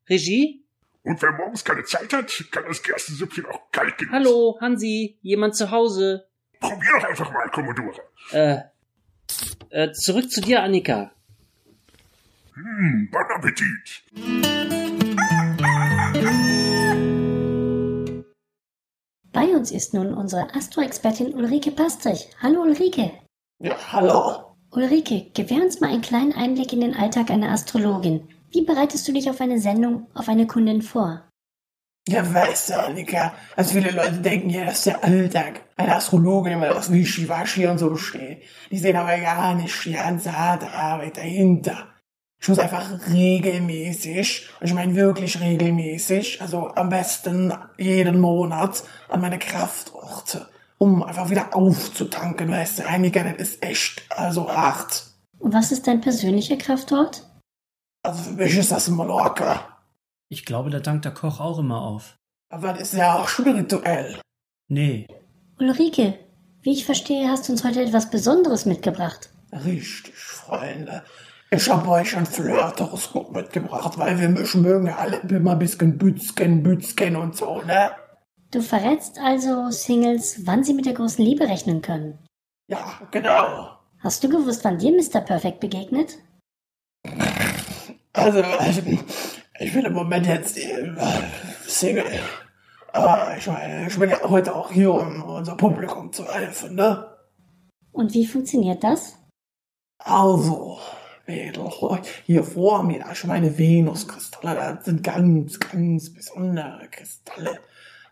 Regie? 0.10 0.64
Und 1.04 1.22
wer 1.22 1.32
morgens 1.32 1.64
keine 1.64 1.84
Zeit 1.84 2.14
hat, 2.14 2.46
kann 2.52 2.66
das 2.68 2.84
Gerstensüppchen 2.84 3.46
auch 3.46 3.72
kalt 3.72 3.98
genießen. 3.98 4.14
Hallo, 4.14 4.58
Hansi, 4.62 5.18
jemand 5.22 5.56
zu 5.56 5.72
Hause? 5.72 6.28
Probier 6.60 6.92
doch 7.00 7.10
einfach 7.10 7.34
mal, 7.34 7.50
Commodore. 7.50 8.02
Äh, 8.32 8.58
äh, 9.70 9.92
zurück 9.92 10.32
zu 10.32 10.42
dir, 10.42 10.64
Annika. 10.64 11.12
Hm, 12.54 13.10
bon 13.12 13.24
Appetit. 13.36 14.04
Bei 19.32 19.46
uns 19.56 19.72
ist 19.72 19.94
nun 19.94 20.14
unsere 20.14 20.54
Astro-Expertin 20.54 21.34
Ulrike 21.34 21.72
Pastrich. 21.72 22.30
Hallo 22.42 22.62
Ulrike. 22.62 23.12
Ja, 23.60 23.76
hallo. 23.94 24.56
Ulrike, 24.72 25.32
gewähr 25.34 25.64
uns 25.64 25.80
mal 25.80 25.92
einen 25.92 26.02
kleinen 26.02 26.34
Einblick 26.34 26.74
in 26.74 26.82
den 26.82 26.96
Alltag 26.96 27.30
einer 27.30 27.52
Astrologin. 27.52 28.28
Wie 28.52 28.66
bereitest 28.66 29.08
du 29.08 29.14
dich 29.14 29.30
auf 29.30 29.40
eine 29.40 29.60
Sendung, 29.60 30.08
auf 30.14 30.28
eine 30.28 30.48
Kundin 30.48 30.82
vor? 30.82 31.24
Ja, 32.08 32.34
weißt 32.34 32.70
du, 32.70 32.80
Annika, 32.80 33.34
also 33.56 33.74
viele 33.74 33.92
Leute 33.92 34.18
denken 34.18 34.50
ja, 34.50 34.66
dass 34.66 34.84
der 34.84 35.04
Alltag 35.04 35.62
einer 35.78 35.98
Astrologin 35.98 36.54
immer 36.54 36.70
das 36.70 36.92
Wischiwaschi 36.92 37.68
und 37.68 37.78
so 37.78 37.92
besteht. 37.92 38.42
Die 38.72 38.80
sehen 38.80 38.96
aber 38.96 39.18
gar 39.20 39.54
nicht 39.54 39.86
die 39.86 39.94
ganze 39.94 40.36
harte 40.36 40.72
Arbeit 40.72 41.18
dahinter. 41.18 41.90
Ich 42.42 42.50
muss 42.50 42.58
einfach 42.58 42.90
regelmäßig, 43.14 44.50
und 44.60 44.66
ich 44.66 44.74
meine 44.74 44.96
wirklich 44.96 45.40
regelmäßig, 45.40 46.42
also 46.42 46.70
am 46.70 46.90
besten 46.90 47.54
jeden 47.78 48.20
Monat 48.20 48.84
an 49.08 49.22
meine 49.22 49.38
Kraftorte, 49.38 50.50
um 50.80 51.04
einfach 51.04 51.30
wieder 51.30 51.56
aufzutanken, 51.56 52.50
weißt 52.50 52.80
du, 52.80 52.88
Annika, 52.88 53.24
das 53.24 53.50
ist 53.50 53.64
echt, 53.64 54.02
also 54.10 54.52
hart. 54.52 55.06
Und 55.38 55.54
was 55.54 55.72
ist 55.72 55.86
dein 55.86 56.02
persönlicher 56.02 56.58
Kraftort? 56.58 57.28
Also 58.02 58.24
für 58.24 58.32
mich 58.32 58.58
ist 58.58 58.72
das 58.72 58.88
Mallorca. 58.88 59.71
Ich 60.32 60.46
glaube, 60.46 60.70
da 60.70 60.80
dankt 60.80 61.04
der 61.04 61.14
Koch 61.14 61.42
auch 61.42 61.60
immer 61.60 61.82
auf. 61.82 62.16
Aber 62.50 62.72
das 62.72 62.94
ist 62.94 63.00
ja 63.00 63.20
auch 63.20 63.28
spirituell. 63.28 64.18
Nee, 64.70 65.06
Ulrike, 65.60 66.18
wie 66.62 66.72
ich 66.72 66.86
verstehe, 66.86 67.28
hast 67.28 67.50
du 67.50 67.52
uns 67.52 67.66
heute 67.66 67.84
etwas 67.84 68.10
Besonderes 68.10 68.66
mitgebracht. 68.66 69.30
Richtig, 69.52 70.16
Freunde. 70.16 71.04
Ich 71.50 71.70
hab 71.70 71.86
euch 71.86 72.16
ein 72.16 72.26
Flirt-Horoskop 72.26 73.36
mitgebracht, 73.36 73.98
weil 73.98 74.18
wir 74.20 74.30
mögen 74.30 74.88
ja 74.88 74.96
alle 74.96 75.18
immer 75.18 75.52
ein 75.52 75.60
bisschen 75.60 75.98
Bützken, 75.98 76.64
Bützken 76.64 77.18
und 77.18 77.36
so, 77.36 77.62
ne? 77.64 77.92
Du 78.52 78.62
verrätst 78.62 79.20
also 79.20 79.70
Singles, 79.70 80.48
wann 80.48 80.64
sie 80.64 80.74
mit 80.74 80.86
der 80.86 80.94
großen 80.94 81.24
Liebe 81.24 81.44
rechnen 81.50 81.82
können. 81.82 82.18
Ja, 82.68 83.02
genau. 83.12 83.78
Hast 84.00 84.24
du 84.24 84.30
gewusst, 84.30 84.64
wann 84.64 84.78
dir 84.78 84.94
Mr. 84.94 85.20
Perfect 85.20 85.60
begegnet? 85.60 86.20
Also, 88.14 88.42
also 88.42 88.82
ich 89.62 89.74
bin 89.74 89.86
im 89.86 89.94
Moment 89.94 90.26
jetzt 90.26 90.58
äh, 90.58 90.92
Single. 91.68 92.06
Aber 92.94 93.38
ich 93.38 93.48
meine, 93.48 93.88
ich 93.88 93.98
bin 93.98 94.10
ja 94.10 94.20
heute 94.24 94.56
auch 94.56 94.72
hier, 94.72 94.92
um 94.92 95.24
unser 95.24 95.56
Publikum 95.56 96.12
zu 96.12 96.28
helfen, 96.28 96.76
ne? 96.76 97.06
Und 97.92 98.14
wie 98.14 98.26
funktioniert 98.26 98.84
das? 98.84 99.18
Also, 100.00 100.80
hier 102.26 102.44
vor 102.44 102.84
mir, 102.84 103.00
da 103.00 103.12
ist 103.12 103.26
meine 103.26 103.58
Venuskristalle, 103.58 104.76
das 104.76 104.86
sind 104.86 105.04
ganz, 105.04 105.60
ganz 105.60 106.14
besondere 106.14 106.88
Kristalle. 106.90 107.60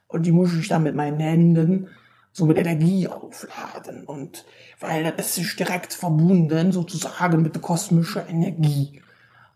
Und 0.07 0.25
die 0.25 0.31
muss 0.31 0.53
ich 0.53 0.67
dann 0.67 0.83
mit 0.83 0.95
meinen 0.95 1.19
Händen 1.19 1.89
so 2.31 2.45
mit 2.45 2.57
Energie 2.57 3.07
aufladen. 3.07 4.05
Und 4.05 4.45
weil 4.79 5.12
das 5.12 5.38
ist 5.38 5.59
direkt 5.59 5.93
verbunden 5.93 6.71
sozusagen 6.71 7.41
mit 7.41 7.55
der 7.55 7.62
kosmischen 7.62 8.27
Energie. 8.27 9.01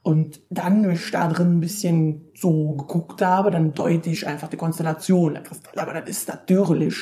Und 0.04 0.42
dann, 0.50 0.84
wenn 0.84 0.92
ich 0.92 1.12
da 1.12 1.30
drin 1.30 1.58
ein 1.58 1.60
bisschen 1.62 2.30
so 2.36 2.74
geguckt 2.74 3.22
habe, 3.22 3.52
dann 3.52 3.74
deute 3.74 4.10
ich 4.10 4.28
einfach 4.28 4.50
die 4.50 4.58
Konstellation 4.58 5.34
der 5.34 5.44
Kristalle. 5.44 5.82
Aber 5.82 5.94
das 5.94 6.10
ist 6.10 6.28
natürlich 6.28 6.96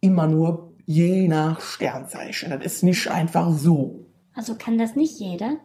immer 0.00 0.26
nur 0.26 0.74
je 0.84 1.28
nach 1.28 1.60
Sternzeichen. 1.60 2.50
Das 2.50 2.64
ist 2.64 2.82
nicht 2.82 3.08
einfach 3.08 3.52
so. 3.52 4.06
Also 4.34 4.56
kann 4.56 4.76
das 4.76 4.96
nicht 4.96 5.20
jeder? 5.20 5.56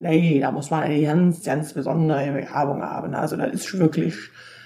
Nee, 0.00 0.40
da 0.40 0.52
muss 0.52 0.70
man 0.70 0.82
eine 0.82 1.02
ganz, 1.02 1.44
ganz 1.44 1.72
besondere 1.72 2.32
Begabung 2.32 2.82
haben. 2.82 3.14
Also 3.14 3.36
das 3.36 3.52
ist 3.52 3.78
wirklich, 3.78 4.14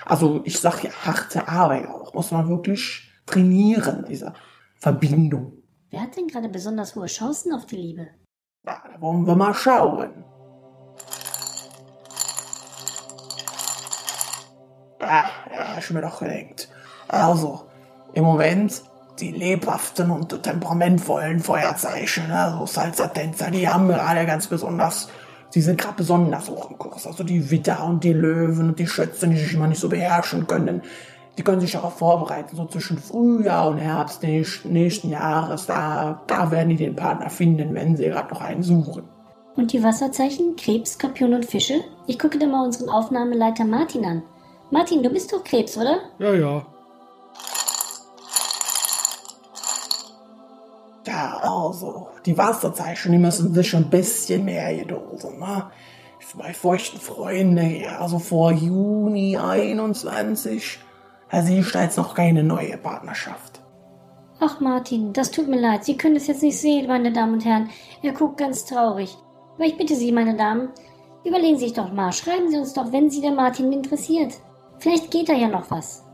also 0.04 0.40
ich 0.44 0.58
sag 0.58 0.82
ja 0.82 0.90
harte 0.90 1.46
Arbeit 1.48 1.88
auch. 1.88 2.12
Muss 2.14 2.32
man 2.32 2.48
wirklich 2.48 3.10
trainieren, 3.26 4.04
diese 4.08 4.34
Verbindung. 4.76 5.62
Wer 5.90 6.02
hat 6.02 6.16
denn 6.16 6.26
gerade 6.26 6.48
besonders 6.48 6.96
hohe 6.96 7.06
Chancen 7.06 7.52
auf 7.52 7.66
die 7.66 7.76
Liebe? 7.76 8.08
Ja, 8.66 8.82
da 8.92 9.00
wollen 9.00 9.26
wir 9.26 9.36
mal 9.36 9.54
schauen. 9.54 10.23
Ja, 15.04 15.24
ja, 15.54 15.78
ich 15.78 15.90
mir 15.90 16.02
doch 16.02 16.20
gedenkt. 16.20 16.68
Also, 17.08 17.62
im 18.14 18.24
Moment 18.24 18.82
die 19.20 19.30
lebhaften 19.30 20.10
und 20.10 20.42
temperamentvollen 20.42 21.38
Feuerzeichen, 21.38 22.30
also 22.32 22.66
Salsa-Tänzer, 22.66 23.50
die 23.50 23.68
haben 23.68 23.88
gerade 23.88 24.26
ganz 24.26 24.48
besonders, 24.48 25.08
die 25.54 25.60
sind 25.60 25.80
gerade 25.80 25.94
besonders 25.94 26.50
hoch 26.50 26.70
im 26.70 26.78
Kurs. 26.78 27.06
Also 27.06 27.22
die 27.22 27.50
Witter 27.50 27.84
und 27.84 28.02
die 28.02 28.12
Löwen 28.12 28.70
und 28.70 28.78
die 28.78 28.88
Schützen, 28.88 29.30
die 29.30 29.36
sich 29.36 29.54
immer 29.54 29.68
nicht 29.68 29.80
so 29.80 29.88
beherrschen 29.88 30.46
können, 30.46 30.82
die 31.38 31.42
können 31.42 31.60
sich 31.60 31.72
darauf 31.72 31.98
vorbereiten, 31.98 32.56
so 32.56 32.66
zwischen 32.66 32.98
Frühjahr 32.98 33.68
und 33.68 33.78
Herbst 33.78 34.22
nächsten 34.22 35.10
Jahres, 35.10 35.66
da, 35.66 36.22
da 36.26 36.50
werden 36.50 36.70
die 36.70 36.76
den 36.76 36.96
Partner 36.96 37.30
finden, 37.30 37.74
wenn 37.74 37.96
sie 37.96 38.04
gerade 38.04 38.32
noch 38.32 38.40
einen 38.40 38.62
suchen. 38.62 39.04
Und 39.56 39.72
die 39.72 39.82
Wasserzeichen, 39.82 40.56
Krebs, 40.56 40.94
Skorpion 40.94 41.34
und 41.34 41.44
Fische? 41.44 41.80
Ich 42.06 42.18
gucke 42.18 42.38
dir 42.38 42.48
mal 42.48 42.64
unseren 42.64 42.88
Aufnahmeleiter 42.88 43.64
Martin 43.64 44.04
an. 44.04 44.22
Martin, 44.70 45.02
du 45.02 45.10
bist 45.10 45.32
doch 45.32 45.44
Krebs, 45.44 45.76
oder? 45.76 46.00
Ja, 46.18 46.34
ja. 46.34 46.66
Ja, 51.06 51.38
also, 51.42 52.08
die 52.24 52.36
Wasserzeichen, 52.36 53.12
die 53.12 53.18
müssen 53.18 53.52
sich 53.54 53.76
ein 53.76 53.90
bisschen 53.90 54.44
mehr 54.44 54.74
gedulden, 54.74 55.38
ne? 55.38 55.70
Bei 56.36 56.52
feuchten 56.52 56.98
Freunden, 56.98 57.80
ja, 57.80 58.00
also 58.00 58.18
vor 58.18 58.50
Juni 58.50 59.36
21, 59.36 60.80
da 61.30 61.42
siehst 61.42 61.74
du 61.74 61.78
jetzt 61.78 61.96
noch 61.96 62.14
keine 62.14 62.42
neue 62.42 62.76
Partnerschaft. 62.76 63.60
Ach, 64.40 64.58
Martin, 64.58 65.12
das 65.12 65.30
tut 65.30 65.46
mir 65.46 65.60
leid. 65.60 65.84
Sie 65.84 65.96
können 65.96 66.16
es 66.16 66.26
jetzt 66.26 66.42
nicht 66.42 66.58
sehen, 66.58 66.88
meine 66.88 67.12
Damen 67.12 67.34
und 67.34 67.44
Herren. 67.44 67.70
Er 68.02 68.12
guckt 68.12 68.38
ganz 68.38 68.64
traurig. 68.64 69.16
Aber 69.54 69.64
ich 69.64 69.76
bitte 69.76 69.94
Sie, 69.94 70.10
meine 70.10 70.36
Damen, 70.36 70.70
überlegen 71.24 71.56
Sie 71.56 71.66
sich 71.66 71.74
doch 71.74 71.92
mal. 71.92 72.12
Schreiben 72.12 72.50
Sie 72.50 72.58
uns 72.58 72.74
doch, 72.74 72.90
wenn 72.90 73.10
Sie 73.10 73.20
der 73.20 73.32
Martin 73.32 73.72
interessiert. 73.72 74.34
Vielleicht 74.84 75.10
geht 75.10 75.30
da 75.30 75.32
ja 75.32 75.48
noch 75.48 75.70
was. 75.70 76.04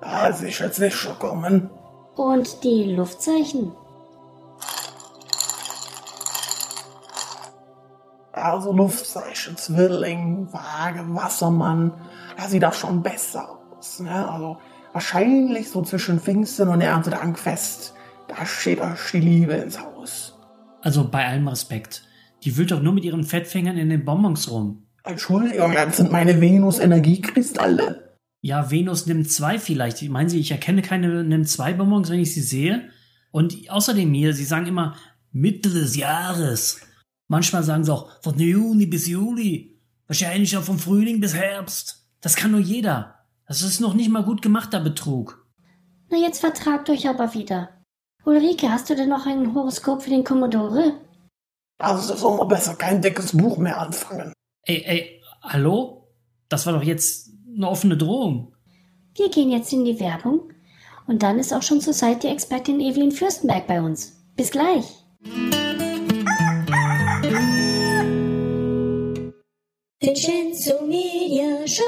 Da 0.00 0.32
sehe 0.32 0.50
ich 0.50 0.60
jetzt 0.60 0.78
nicht 0.78 0.94
schon 0.94 1.18
kommen. 1.18 1.68
Und 2.14 2.62
die 2.62 2.94
Luftzeichen? 2.94 3.72
Also 8.30 8.72
Luftzeichen, 8.72 9.56
Zwilling, 9.56 10.46
Waage, 10.52 11.12
Wassermann, 11.12 11.92
da 12.36 12.46
sieht 12.46 12.62
das 12.62 12.78
schon 12.78 13.02
besser 13.02 13.58
aus. 13.76 13.98
Ne? 13.98 14.30
Also 14.30 14.58
wahrscheinlich 14.92 15.68
so 15.68 15.82
zwischen 15.82 16.20
Pfingsten 16.20 16.68
und 16.68 16.82
Erntedankfest, 16.82 17.94
da 18.28 18.46
steht 18.46 18.80
euch 18.80 19.10
die 19.10 19.18
Liebe 19.18 19.54
ins 19.54 19.80
Haus. 19.80 20.38
Also 20.82 21.10
bei 21.10 21.26
allem 21.26 21.48
Respekt. 21.48 22.04
Die 22.44 22.56
wühlt 22.56 22.70
doch 22.70 22.80
nur 22.80 22.92
mit 22.92 23.02
ihren 23.04 23.24
Fettfingern 23.24 23.76
in 23.76 23.90
den 23.90 24.04
Bonbons 24.04 24.48
rum. 24.52 24.86
Entschuldigung, 25.02 25.72
das 25.72 25.96
sind 25.96 26.12
meine 26.12 26.40
Venus-Energiekristalle. 26.40 28.09
Ja, 28.42 28.70
Venus 28.70 29.06
nimmt 29.06 29.30
zwei 29.30 29.58
vielleicht. 29.58 30.02
Meinen 30.08 30.28
Sie, 30.28 30.40
ich 30.40 30.50
erkenne 30.50 30.82
keine 30.82 31.24
nimmt 31.24 31.48
zwei 31.48 31.74
Bonbons, 31.74 32.10
wenn 32.10 32.20
ich 32.20 32.32
sie 32.34 32.40
sehe? 32.40 32.88
Und 33.32 33.70
außerdem 33.70 34.12
hier, 34.12 34.32
Sie 34.32 34.44
sagen 34.44 34.66
immer 34.66 34.96
Mitte 35.32 35.70
des 35.70 35.96
Jahres. 35.96 36.80
Manchmal 37.28 37.62
sagen 37.62 37.84
sie 37.84 37.92
auch 37.92 38.10
von 38.22 38.38
Juni 38.38 38.86
bis 38.86 39.06
Juli. 39.06 39.80
Wahrscheinlich 40.08 40.56
auch 40.56 40.64
vom 40.64 40.80
Frühling 40.80 41.20
bis 41.20 41.34
Herbst. 41.34 42.08
Das 42.20 42.34
kann 42.34 42.50
nur 42.50 42.60
jeder. 42.60 43.26
Das 43.46 43.62
ist 43.62 43.80
noch 43.80 43.94
nicht 43.94 44.10
mal 44.10 44.24
gut 44.24 44.42
gemachter 44.42 44.80
Betrug. 44.80 45.46
Na, 46.08 46.18
jetzt 46.18 46.40
vertragt 46.40 46.90
euch 46.90 47.08
aber 47.08 47.32
wieder. 47.34 47.84
Ulrike, 48.24 48.70
hast 48.70 48.90
du 48.90 48.96
denn 48.96 49.08
noch 49.08 49.26
ein 49.26 49.54
Horoskop 49.54 50.02
für 50.02 50.10
den 50.10 50.24
Commodore? 50.24 51.00
Also 51.78 52.16
soll 52.16 52.36
man 52.36 52.48
besser 52.48 52.74
kein 52.74 53.00
dickes 53.00 53.36
Buch 53.36 53.56
mehr 53.58 53.80
anfangen. 53.80 54.32
Ey, 54.64 54.82
ey, 54.84 55.22
hallo? 55.42 56.12
Das 56.48 56.66
war 56.66 56.72
doch 56.72 56.82
jetzt 56.82 57.30
eine 57.56 57.68
offene 57.68 57.96
Drohung. 57.96 58.54
Wir 59.14 59.28
gehen 59.28 59.50
jetzt 59.50 59.72
in 59.72 59.84
die 59.84 59.98
Werbung 60.00 60.52
und 61.06 61.22
dann 61.22 61.38
ist 61.38 61.52
auch 61.52 61.62
schon 61.62 61.80
zur 61.80 61.92
Zeit 61.92 62.22
die 62.22 62.28
Expertin 62.28 62.80
Evelyn 62.80 63.12
Fürstenberg 63.12 63.66
bei 63.66 63.82
uns. 63.82 64.16
Bis 64.36 64.50
gleich. 64.50 64.84
Vincenzo 70.00 70.86
Media 70.86 71.66
Shop. 71.66 71.84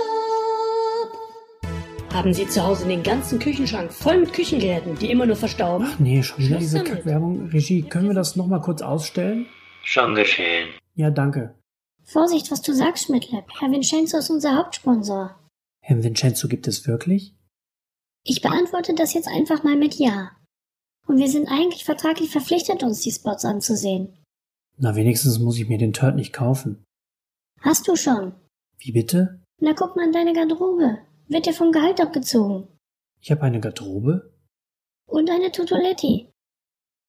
Haben 2.13 2.35
Sie 2.35 2.47
zu 2.47 2.63
Hause 2.63 2.87
den 2.87 3.03
ganzen 3.03 3.39
Küchenschrank 3.39 3.91
voll 3.91 4.19
mit 4.19 4.35
Küchengeräten, 4.35 4.97
die 4.99 5.11
immer 5.11 5.25
nur 5.25 5.37
verstauben? 5.37 5.87
Ach 5.89 5.99
nee, 5.99 6.23
schon 6.23 6.45
wieder 6.45 6.59
diese. 6.59 6.85
Kackwerbung. 6.85 7.49
Regie, 7.49 7.83
können 7.83 8.09
wir 8.09 8.15
das 8.15 8.37
nochmal 8.37 8.61
kurz 8.61 8.83
ausstellen? 8.83 9.47
Schon 9.83 10.15
geschehen. 10.15 10.69
Ja, 10.95 11.11
danke. 11.11 11.55
Vorsicht, 12.05 12.51
was 12.51 12.61
du 12.61 12.75
sagst, 12.75 13.07
Schmidtlab. 13.07 13.45
Herr 13.59 13.71
Vincenzo 13.71 14.19
ist 14.19 14.29
unser 14.29 14.57
Hauptsponsor. 14.59 15.37
Herrn 15.83 16.03
Vincenzo 16.03 16.49
gibt 16.49 16.69
es 16.69 16.87
wirklich? 16.87 17.35
Ich 18.25 18.41
beantworte 18.41 18.95
das 18.95 19.15
jetzt 19.15 19.29
einfach 19.29 19.65
mal 19.65 19.77
mit 19.77 19.97
Ja. 19.97 20.31
Und 21.07 21.19
wir 21.19 21.29
sind 21.29 21.49
eigentlich 21.49 21.85
vertraglich 21.85 22.31
verpflichtet, 22.31 22.85
uns 22.85 23.01
die 23.01 23.11
Spots 23.11 23.45
anzusehen. 23.45 24.17
Na, 24.79 24.95
wenigstens 24.95 25.41
muss 25.41 25.59
ich 25.59 25.69
mir 25.69 25.79
den 25.79 25.93
Turd 25.93 26.15
nicht 26.15 26.33
kaufen. 26.33 26.85
Hast 27.61 27.89
du 27.89 27.97
schon? 27.97 28.33
Wie 28.79 28.93
bitte? 28.93 29.41
Na, 29.61 29.73
guck 29.75 29.97
mal 29.97 30.07
in 30.07 30.13
deine 30.13 30.33
Garderobe. 30.33 30.99
Wird 31.29 31.47
dir 31.47 31.53
vom 31.53 31.73
Gehalt 31.73 32.01
abgezogen. 32.01 32.69
Ich 33.21 33.31
habe 33.31 33.43
eine 33.43 33.61
Garderobe? 33.61 34.33
Und 35.07 35.31
eine 35.31 35.51
Tutoletti. 35.51 36.31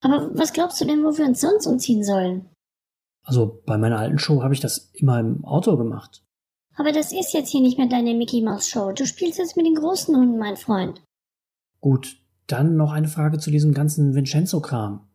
Aber 0.01 0.35
was 0.35 0.53
glaubst 0.53 0.81
du 0.81 0.85
denn, 0.85 1.03
wo 1.03 1.17
wir 1.17 1.25
uns 1.25 1.41
sonst 1.41 1.67
umziehen 1.67 2.03
sollen? 2.03 2.49
Also 3.23 3.61
bei 3.65 3.77
meiner 3.77 3.99
alten 3.99 4.19
Show 4.19 4.43
habe 4.43 4.53
ich 4.53 4.59
das 4.59 4.91
immer 4.93 5.19
im 5.19 5.45
Auto 5.45 5.77
gemacht. 5.77 6.22
Aber 6.75 6.91
das 6.91 7.11
ist 7.11 7.33
jetzt 7.33 7.49
hier 7.49 7.61
nicht 7.61 7.77
mehr 7.77 7.87
deine 7.87 8.13
Mickey 8.13 8.41
Mouse 8.41 8.67
Show. 8.67 8.91
Du 8.91 9.05
spielst 9.05 9.39
jetzt 9.39 9.55
mit 9.55 9.65
den 9.65 9.75
großen 9.75 10.15
Hunden, 10.15 10.37
mein 10.37 10.57
Freund. 10.57 11.03
Gut, 11.81 12.17
dann 12.47 12.75
noch 12.75 12.91
eine 12.91 13.07
Frage 13.07 13.37
zu 13.37 13.51
diesem 13.51 13.73
ganzen 13.73 14.15
Vincenzo-Kram. 14.15 15.07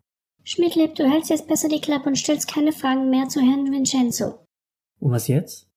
Schmidtleb, 0.45 0.95
du 0.95 1.11
hältst 1.11 1.31
jetzt 1.31 1.49
besser 1.49 1.69
die 1.69 1.81
Klappe 1.81 2.09
und 2.09 2.17
stellst 2.17 2.49
keine 2.49 2.73
Fragen 2.73 3.11
mehr 3.11 3.29
zu 3.29 3.41
Herrn 3.41 3.71
Vincenzo. 3.71 4.45
Und 5.01 5.11
was 5.11 5.29
jetzt? 5.29 5.69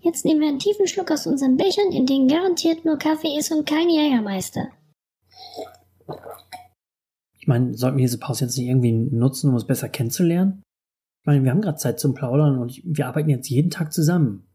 Jetzt 0.00 0.24
nehmen 0.24 0.40
wir 0.40 0.48
einen 0.48 0.58
tiefen 0.58 0.86
Schluck 0.86 1.10
aus 1.10 1.26
unseren 1.26 1.56
Bechern, 1.56 1.92
in 1.92 2.06
denen 2.06 2.28
garantiert 2.28 2.84
nur 2.84 2.98
Kaffee 2.98 3.36
ist 3.38 3.50
und 3.52 3.68
kein 3.68 3.88
Jägermeister. 3.90 4.68
Ich 7.38 7.46
meine, 7.46 7.76
sollten 7.76 7.98
wir 7.98 8.04
diese 8.04 8.18
Pause 8.18 8.44
jetzt 8.44 8.56
nicht 8.56 8.68
irgendwie 8.68 8.92
nutzen, 8.92 9.48
um 9.48 9.54
uns 9.54 9.66
besser 9.66 9.88
kennenzulernen? 9.88 10.62
Ich 11.22 11.26
meine, 11.26 11.42
wir 11.42 11.50
haben 11.50 11.60
gerade 11.60 11.76
Zeit 11.76 12.00
zum 12.00 12.14
Plaudern 12.14 12.58
und 12.58 12.80
wir 12.84 13.06
arbeiten 13.06 13.28
jetzt 13.28 13.50
jeden 13.50 13.70
Tag 13.70 13.92
zusammen. 13.92 14.46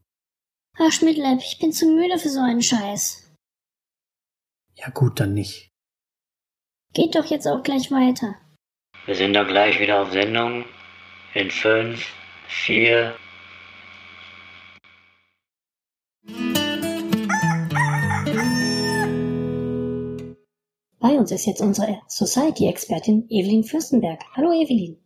Ach, 0.78 0.92
Schmidtleb, 0.92 1.40
ich 1.40 1.58
bin 1.58 1.72
zu 1.72 1.86
müde 1.86 2.18
für 2.18 2.28
so 2.28 2.40
einen 2.40 2.60
Scheiß. 2.60 3.32
Ja 4.74 4.90
gut, 4.90 5.18
dann 5.18 5.32
nicht. 5.32 5.70
Geht 6.92 7.14
doch 7.14 7.24
jetzt 7.24 7.46
auch 7.46 7.62
gleich 7.62 7.90
weiter. 7.90 8.34
Wir 9.06 9.14
sind 9.14 9.32
dann 9.32 9.46
gleich 9.46 9.80
wieder 9.80 10.02
auf 10.02 10.12
Sendung. 10.12 10.66
In 11.32 11.50
fünf, 11.50 12.06
Vier. 12.48 13.16
Bei 21.00 21.18
uns 21.18 21.32
ist 21.32 21.46
jetzt 21.46 21.60
unsere 21.62 22.00
Society-Expertin 22.06 23.26
Evelyn 23.30 23.64
Fürstenberg. 23.64 24.20
Hallo 24.34 24.52
Evelyn. 24.52 24.98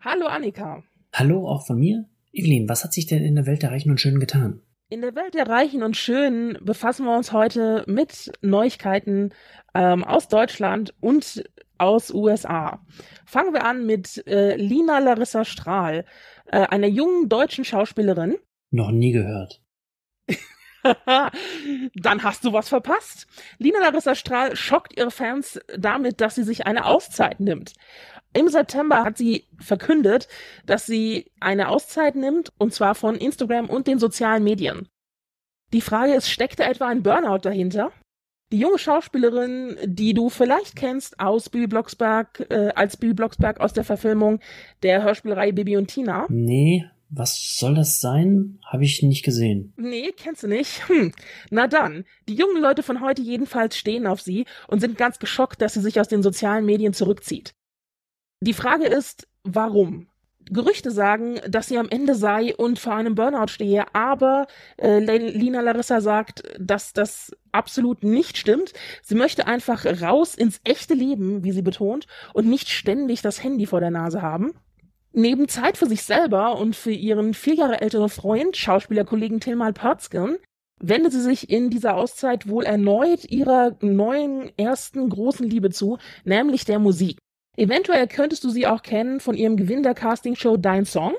Hallo 0.00 0.26
Annika. 0.26 0.84
Hallo 1.14 1.48
auch 1.48 1.66
von 1.66 1.78
mir. 1.78 2.08
Evelyn, 2.32 2.68
was 2.68 2.84
hat 2.84 2.92
sich 2.92 3.06
denn 3.06 3.22
in 3.24 3.34
der 3.34 3.46
Welt 3.46 3.62
der 3.62 3.70
Reichen 3.70 3.90
und 3.90 4.00
Schönen 4.00 4.20
getan? 4.20 4.62
In 4.92 5.02
der 5.02 5.14
Welt 5.14 5.34
der 5.34 5.46
Reichen 5.48 5.84
und 5.84 5.96
Schönen 5.96 6.58
befassen 6.64 7.06
wir 7.06 7.16
uns 7.16 7.30
heute 7.30 7.84
mit 7.86 8.32
Neuigkeiten 8.42 9.32
ähm, 9.72 10.02
aus 10.02 10.26
Deutschland 10.26 10.92
und 10.98 11.44
aus 11.78 12.12
USA. 12.12 12.84
Fangen 13.24 13.54
wir 13.54 13.64
an 13.64 13.86
mit 13.86 14.26
äh, 14.26 14.56
Lina 14.56 14.98
Larissa 14.98 15.44
Strahl, 15.44 16.04
äh, 16.46 16.66
einer 16.66 16.88
jungen 16.88 17.28
deutschen 17.28 17.64
Schauspielerin. 17.64 18.36
Noch 18.72 18.90
nie 18.90 19.12
gehört. 19.12 19.62
Dann 21.94 22.22
hast 22.22 22.44
du 22.44 22.52
was 22.52 22.68
verpasst. 22.68 23.26
Lina 23.58 23.78
Larissa 23.80 24.14
Strahl 24.14 24.56
schockt 24.56 24.98
ihre 24.98 25.10
Fans 25.10 25.60
damit, 25.76 26.20
dass 26.20 26.34
sie 26.34 26.42
sich 26.42 26.66
eine 26.66 26.84
Auszeit 26.84 27.40
nimmt. 27.40 27.72
Im 28.32 28.48
September 28.48 29.02
hat 29.02 29.18
sie 29.18 29.46
verkündet, 29.58 30.28
dass 30.64 30.86
sie 30.86 31.32
eine 31.40 31.68
Auszeit 31.68 32.14
nimmt, 32.14 32.52
und 32.58 32.72
zwar 32.72 32.94
von 32.94 33.16
Instagram 33.16 33.68
und 33.68 33.86
den 33.86 33.98
sozialen 33.98 34.44
Medien. 34.44 34.88
Die 35.72 35.80
Frage 35.80 36.14
ist, 36.14 36.30
steckt 36.30 36.60
da 36.60 36.68
etwa 36.68 36.88
ein 36.88 37.02
Burnout 37.02 37.38
dahinter? 37.38 37.92
Die 38.52 38.58
junge 38.58 38.78
Schauspielerin, 38.78 39.76
die 39.84 40.12
du 40.12 40.28
vielleicht 40.28 40.74
kennst 40.74 41.20
aus 41.20 41.48
Bibi 41.48 41.68
Blocksberg, 41.68 42.46
äh, 42.50 42.72
als 42.74 42.96
Bibi 42.96 43.14
Blocksberg 43.14 43.60
aus 43.60 43.72
der 43.72 43.84
Verfilmung 43.84 44.40
der 44.82 45.04
Hörspielreihe 45.04 45.52
Bibi 45.52 45.76
und 45.76 45.86
Tina. 45.86 46.26
Nee, 46.28 46.88
was 47.10 47.58
soll 47.58 47.74
das 47.74 48.00
sein? 48.00 48.60
Habe 48.64 48.84
ich 48.84 49.02
nicht 49.02 49.24
gesehen. 49.24 49.72
Nee, 49.76 50.12
kennst 50.16 50.44
du 50.44 50.48
nicht? 50.48 50.88
Hm. 50.88 51.12
Na 51.50 51.66
dann, 51.66 52.04
die 52.28 52.34
jungen 52.34 52.62
Leute 52.62 52.82
von 52.82 53.00
heute 53.00 53.22
jedenfalls 53.22 53.76
stehen 53.76 54.06
auf 54.06 54.20
sie 54.20 54.46
und 54.68 54.80
sind 54.80 54.96
ganz 54.96 55.18
geschockt, 55.18 55.60
dass 55.60 55.74
sie 55.74 55.80
sich 55.80 56.00
aus 56.00 56.08
den 56.08 56.22
sozialen 56.22 56.64
Medien 56.64 56.92
zurückzieht. 56.92 57.52
Die 58.40 58.54
Frage 58.54 58.86
ist, 58.86 59.28
warum? 59.42 60.08
Gerüchte 60.46 60.90
sagen, 60.90 61.40
dass 61.48 61.68
sie 61.68 61.78
am 61.78 61.88
Ende 61.88 62.14
sei 62.14 62.54
und 62.56 62.78
vor 62.78 62.94
einem 62.94 63.14
Burnout 63.14 63.48
stehe, 63.48 63.94
aber 63.94 64.46
äh, 64.78 64.98
Lina 64.98 65.60
Larissa 65.60 66.00
sagt, 66.00 66.42
dass 66.58 66.92
das 66.92 67.30
absolut 67.52 68.02
nicht 68.02 68.36
stimmt. 68.36 68.72
Sie 69.02 69.14
möchte 69.14 69.46
einfach 69.46 69.84
raus 70.00 70.34
ins 70.34 70.60
echte 70.64 70.94
Leben, 70.94 71.44
wie 71.44 71.52
sie 71.52 71.62
betont, 71.62 72.06
und 72.34 72.48
nicht 72.48 72.68
ständig 72.68 73.22
das 73.22 73.42
Handy 73.44 73.66
vor 73.66 73.80
der 73.80 73.90
Nase 73.90 74.22
haben. 74.22 74.52
Neben 75.12 75.48
Zeit 75.48 75.76
für 75.76 75.86
sich 75.86 76.02
selber 76.02 76.58
und 76.58 76.76
für 76.76 76.92
ihren 76.92 77.34
vier 77.34 77.54
Jahre 77.54 77.80
älteren 77.80 78.08
Freund, 78.08 78.56
Schauspielerkollegen 78.56 79.40
Tilmal 79.40 79.72
Pörzgen, 79.72 80.36
wendet 80.80 81.12
sie 81.12 81.20
sich 81.20 81.50
in 81.50 81.70
dieser 81.70 81.96
Auszeit 81.96 82.48
wohl 82.48 82.64
erneut 82.64 83.24
ihrer 83.24 83.76
neuen 83.80 84.50
ersten 84.56 85.08
großen 85.08 85.48
Liebe 85.48 85.70
zu, 85.70 85.98
nämlich 86.24 86.64
der 86.64 86.78
Musik. 86.78 87.18
Eventuell 87.56 88.06
könntest 88.06 88.44
du 88.44 88.50
sie 88.50 88.66
auch 88.66 88.82
kennen 88.82 89.20
von 89.20 89.34
ihrem 89.34 89.56
Gewinn 89.56 89.82
der 89.82 89.94
Castingshow 89.94 90.56
Dein 90.56 90.86
Song. 90.86 91.14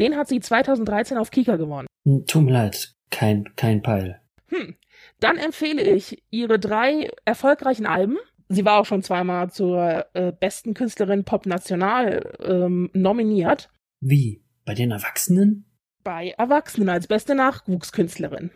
Den 0.00 0.16
hat 0.16 0.28
sie 0.28 0.40
2013 0.40 1.16
auf 1.16 1.30
Kika 1.30 1.56
gewonnen. 1.56 1.86
Tut 2.26 2.42
mir 2.42 2.52
leid, 2.52 2.92
kein, 3.10 3.44
kein 3.56 3.82
Peil. 3.82 4.20
Hm. 4.48 4.76
Dann 5.20 5.36
empfehle 5.36 5.82
ich 5.82 6.22
ihre 6.30 6.58
drei 6.58 7.10
erfolgreichen 7.24 7.86
Alben. 7.86 8.18
Sie 8.48 8.64
war 8.64 8.80
auch 8.80 8.86
schon 8.86 9.02
zweimal 9.02 9.50
zur 9.50 10.06
äh, 10.14 10.32
besten 10.32 10.74
Künstlerin 10.74 11.24
Pop 11.24 11.46
National 11.46 12.34
ähm, 12.42 12.90
nominiert. 12.94 13.70
Wie? 14.00 14.42
Bei 14.64 14.74
den 14.74 14.90
Erwachsenen? 14.90 15.64
Bei 16.02 16.30
Erwachsenen 16.38 16.88
als 16.88 17.06
beste 17.06 17.34
Nachwuchskünstlerin. 17.34 18.50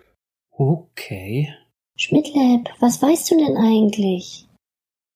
Okay. 0.50 1.52
Schmidtlab, 1.96 2.70
was 2.80 3.02
weißt 3.02 3.30
du 3.30 3.36
denn 3.36 3.56
eigentlich? 3.56 4.48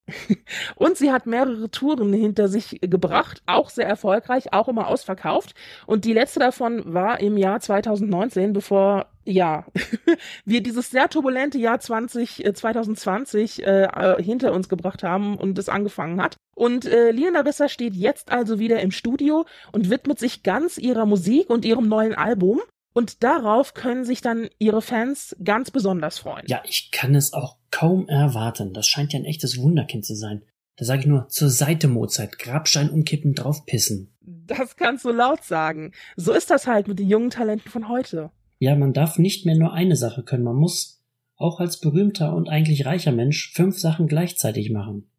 Und 0.77 0.97
sie 0.97 1.13
hat 1.13 1.27
mehrere 1.27 1.71
Touren 1.71 2.13
hinter 2.13 2.49
sich 2.49 2.79
gebracht, 2.81 3.43
auch 3.47 3.71
sehr 3.71 3.87
erfolgreich, 3.87 4.53
auch 4.53 4.69
immer 4.69 4.87
ausverkauft. 4.89 5.55
Und 5.87 6.05
die 6.05 6.13
letzte 6.13 6.41
davon 6.41 6.95
war 6.95 7.21
im 7.21 7.37
Jahr 7.37 7.61
2019, 7.61 8.53
bevor, 8.53 9.07
ja, 9.25 9.67
wir 10.45 10.63
dieses 10.63 10.91
sehr 10.91 11.09
turbulente 11.09 11.59
Jahr 11.59 11.81
20, 11.81 12.45
äh, 12.45 12.55
2020 12.55 13.67
äh, 13.67 13.85
äh, 13.85 14.23
hinter 14.23 14.53
uns 14.53 14.69
gebracht 14.69 15.03
haben 15.03 15.37
und 15.37 15.59
es 15.59 15.69
angefangen 15.69 16.23
hat. 16.23 16.37
Und 16.55 16.87
äh, 16.87 17.11
Lina 17.11 17.31
Larissa 17.31 17.69
steht 17.69 17.95
jetzt 17.95 18.31
also 18.31 18.59
wieder 18.59 18.81
im 18.81 18.91
Studio 18.91 19.45
und 19.73 19.91
widmet 19.91 20.19
sich 20.19 20.43
ganz 20.43 20.79
ihrer 20.79 21.05
Musik 21.05 21.51
und 21.51 21.65
ihrem 21.65 21.89
neuen 21.89 22.15
Album. 22.15 22.61
Und 22.97 23.23
darauf 23.23 23.75
können 23.75 24.07
sich 24.07 24.23
dann 24.23 24.49
ihre 24.59 24.81
Fans 24.81 25.37
ganz 25.45 25.71
besonders 25.71 26.19
freuen. 26.19 26.47
Ja, 26.47 26.63
ich 26.67 26.91
kann 26.93 27.15
es 27.15 27.35
auch 27.35 27.59
kaum 27.71 28.09
erwarten. 28.09 28.73
Das 28.73 28.87
scheint 28.89 29.13
ja 29.13 29.19
ein 29.19 29.27
echtes 29.27 29.59
Wunderkind 29.59 30.07
zu 30.07 30.15
sein. 30.15 30.41
Da 30.77 30.87
sage 30.87 31.01
ich 31.01 31.07
nur, 31.07 31.29
zur 31.29 31.51
Seite 31.51 31.89
Mozart, 31.89 32.39
Grabstein 32.39 32.89
umkippen, 32.89 33.35
draufpissen. 33.35 34.17
Das 34.23 34.77
kannst 34.77 35.05
du 35.05 35.11
laut 35.11 35.45
sagen. 35.45 35.93
So 36.17 36.33
ist 36.33 36.49
das 36.49 36.67
halt 36.67 36.89
mit 36.89 36.99
den 36.99 37.11
jungen 37.11 37.29
Talenten 37.29 37.71
von 37.71 37.91
heute. 37.91 38.31
Ja, 38.61 38.75
man 38.75 38.95
darf 38.95 39.19
nicht 39.19 39.45
mehr 39.45 39.59
nur 39.59 39.75
eine 39.75 39.97
Sache 39.97 40.23
können. 40.23 40.45
Man 40.45 40.57
muss 40.57 41.05
auch 41.37 41.61
als 41.61 41.81
berühmter 41.81 42.35
und 42.35 42.49
eigentlich 42.49 42.87
reicher 42.87 43.13
Mensch 43.13 43.53
fünf 43.53 43.79
Sachen 43.79 44.09
gleichzeitig 44.09 44.71
machen. 44.71 45.11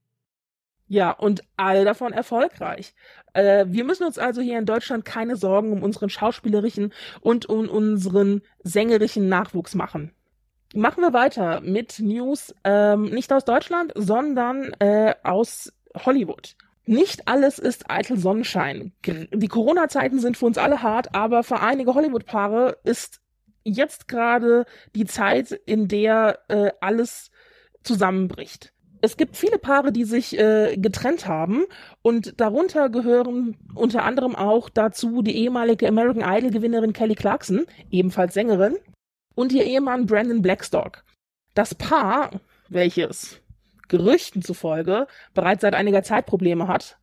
Ja, 0.88 1.12
und 1.12 1.44
alle 1.58 1.84
davon 1.84 2.14
erfolgreich. 2.14 2.94
Äh, 3.34 3.66
wir 3.68 3.84
müssen 3.84 4.06
uns 4.06 4.18
also 4.18 4.42
hier 4.42 4.58
in 4.58 4.66
Deutschland 4.66 5.04
keine 5.04 5.36
Sorgen 5.36 5.74
um 5.74 5.84
unseren 5.84 6.10
schauspielerischen 6.10 6.94
und 7.20 7.48
um 7.48 7.68
unseren 7.68 8.42
sängerischen 8.64 9.28
Nachwuchs 9.28 9.76
machen. 9.76 10.14
Machen 10.74 11.02
wir 11.02 11.14
weiter 11.14 11.62
mit 11.62 12.00
News, 12.00 12.54
ähm, 12.64 13.06
nicht 13.06 13.32
aus 13.32 13.46
Deutschland, 13.46 13.92
sondern 13.96 14.74
äh, 14.80 15.14
aus 15.24 15.74
Hollywood. 16.06 16.56
Nicht 16.86 17.28
alles 17.28 17.60
ist 17.60 17.90
eitel 17.90 18.18
Sonnenschein. 18.18 18.94
Die 19.06 19.48
Corona-Zeiten 19.48 20.20
sind 20.20 20.38
für 20.38 20.46
uns 20.46 20.58
alle 20.58 20.82
hart, 20.82 21.14
aber 21.14 21.44
für 21.44 21.60
einige 21.60 21.94
Hollywood-Paare 21.94 22.78
ist 22.86 23.20
jetzt 23.64 24.08
gerade 24.08 24.66
die 24.96 25.06
Zeit, 25.06 25.52
in 25.52 25.90
der 25.90 26.40
äh, 26.48 26.72
alles 26.80 27.30
zusammenbricht 27.84 28.74
es 29.02 29.18
gibt 29.18 29.38
viele 29.38 29.58
Paare, 29.58 29.92
die 29.92 30.04
sich 30.04 30.38
äh, 30.38 30.76
getrennt 30.78 31.28
haben 31.28 31.66
und 32.02 32.40
darunter 32.40 32.90
gehören 32.90 33.58
unter 33.76 34.04
anderem 34.04 34.36
auch 34.36 34.70
dazu 34.70 35.22
die 35.22 35.36
ehemalige 35.38 35.88
American 35.88 36.24
Idol 36.24 36.52
Gewinnerin 36.52 36.94
Kelly 36.94 37.16
Clarkson, 37.16 37.66
ebenfalls 37.92 38.34
Sängerin, 38.34 38.78
und 39.36 39.52
ihr 39.52 39.66
Ehemann 39.66 40.06
Brandon 40.06 40.42
Blackstock. 40.42 41.04
Das 41.54 41.76
Paar, 41.76 42.32
welches 42.70 43.42
Gerüchten 43.88 44.42
zufolge 44.42 45.08
bereits 45.34 45.62
seit 45.62 45.76
einiger 45.76 46.04
Zeit 46.04 46.26
Probleme 46.26 46.68
hat, 46.68 46.98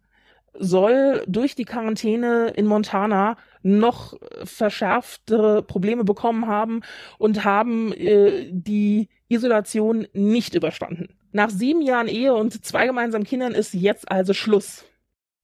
soll 0.57 1.25
durch 1.27 1.55
die 1.55 1.65
Quarantäne 1.65 2.49
in 2.51 2.67
Montana 2.67 3.37
noch 3.63 4.15
verschärftere 4.45 5.63
Probleme 5.63 6.05
bekommen 6.05 6.47
haben 6.47 6.83
und 7.19 7.45
haben 7.45 7.93
äh, 7.93 8.49
die 8.51 9.09
Isolation 9.29 10.07
nicht 10.13 10.55
überstanden. 10.55 11.09
Nach 11.37 11.51
sieben 11.51 11.83
Jahren 11.83 12.07
Ehe 12.07 12.33
und 12.33 12.65
zwei 12.65 12.87
gemeinsamen 12.87 13.25
Kindern 13.25 13.55
ist 13.55 13.75
jetzt 13.75 14.09
also 14.09 14.33
Schluss. 14.33 14.85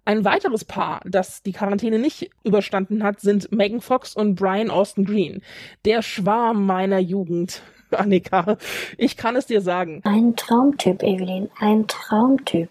Ein 0.05 0.25
weiteres 0.25 0.65
Paar, 0.65 1.01
das 1.05 1.43
die 1.43 1.51
Quarantäne 1.51 1.99
nicht 1.99 2.31
überstanden 2.45 3.03
hat, 3.03 3.19
sind 3.21 3.51
Megan 3.51 3.81
Fox 3.81 4.15
und 4.15 4.37
Brian 4.37 4.71
Austin 4.71 5.05
Green. 5.05 5.43
Der 5.85 6.03
Schwarm 6.03 6.65
meiner 6.65 7.01
Jugend. 7.01 7.63
Annika, 7.91 8.57
ich 8.99 9.17
kann 9.17 9.35
es 9.35 9.47
dir 9.47 9.61
sagen. 9.61 10.01
Ein 10.05 10.37
Traumtyp, 10.37 11.03
Evelyn, 11.03 11.51
ein 11.59 11.89
Traumtyp. 11.89 12.69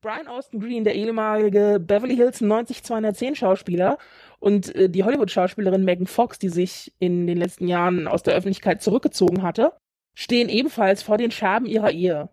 Brian 0.00 0.26
Austin 0.26 0.58
Green, 0.58 0.84
der 0.84 0.94
ehemalige 0.94 1.78
Beverly 1.78 2.16
Hills 2.16 2.40
90210 2.40 3.36
Schauspieler 3.36 3.98
und 4.40 4.74
äh, 4.74 4.88
die 4.88 5.04
Hollywood-Schauspielerin 5.04 5.84
Megan 5.84 6.06
Fox, 6.06 6.38
die 6.38 6.48
sich 6.48 6.94
in 6.98 7.26
den 7.26 7.36
letzten 7.36 7.68
Jahren 7.68 8.08
aus 8.08 8.22
der 8.22 8.32
Öffentlichkeit 8.32 8.80
zurückgezogen 8.80 9.42
hatte, 9.42 9.74
stehen 10.14 10.48
ebenfalls 10.48 11.02
vor 11.02 11.18
den 11.18 11.30
Scherben 11.30 11.66
ihrer 11.66 11.90
Ehe. 11.90 12.30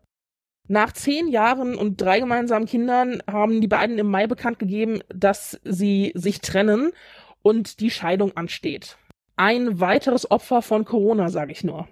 Nach 0.72 0.94
zehn 0.94 1.28
Jahren 1.30 1.74
und 1.74 2.00
drei 2.00 2.20
gemeinsamen 2.20 2.68
Kindern 2.68 3.24
haben 3.28 3.60
die 3.60 3.68
beiden 3.68 3.98
im 3.98 4.06
Mai 4.06 4.28
bekannt 4.28 4.60
gegeben, 4.60 5.02
dass 5.10 5.60
sie 5.64 6.12
sich 6.14 6.42
trennen 6.42 6.92
und 7.42 7.80
die 7.80 7.90
Scheidung 7.90 8.38
ansteht. 8.38 8.96
Ein 9.36 9.80
weiteres 9.80 10.30
Opfer 10.30 10.62
von 10.62 10.86
Corona, 10.86 11.30
sage 11.30 11.54
ich 11.54 11.64
nur. 11.64 11.88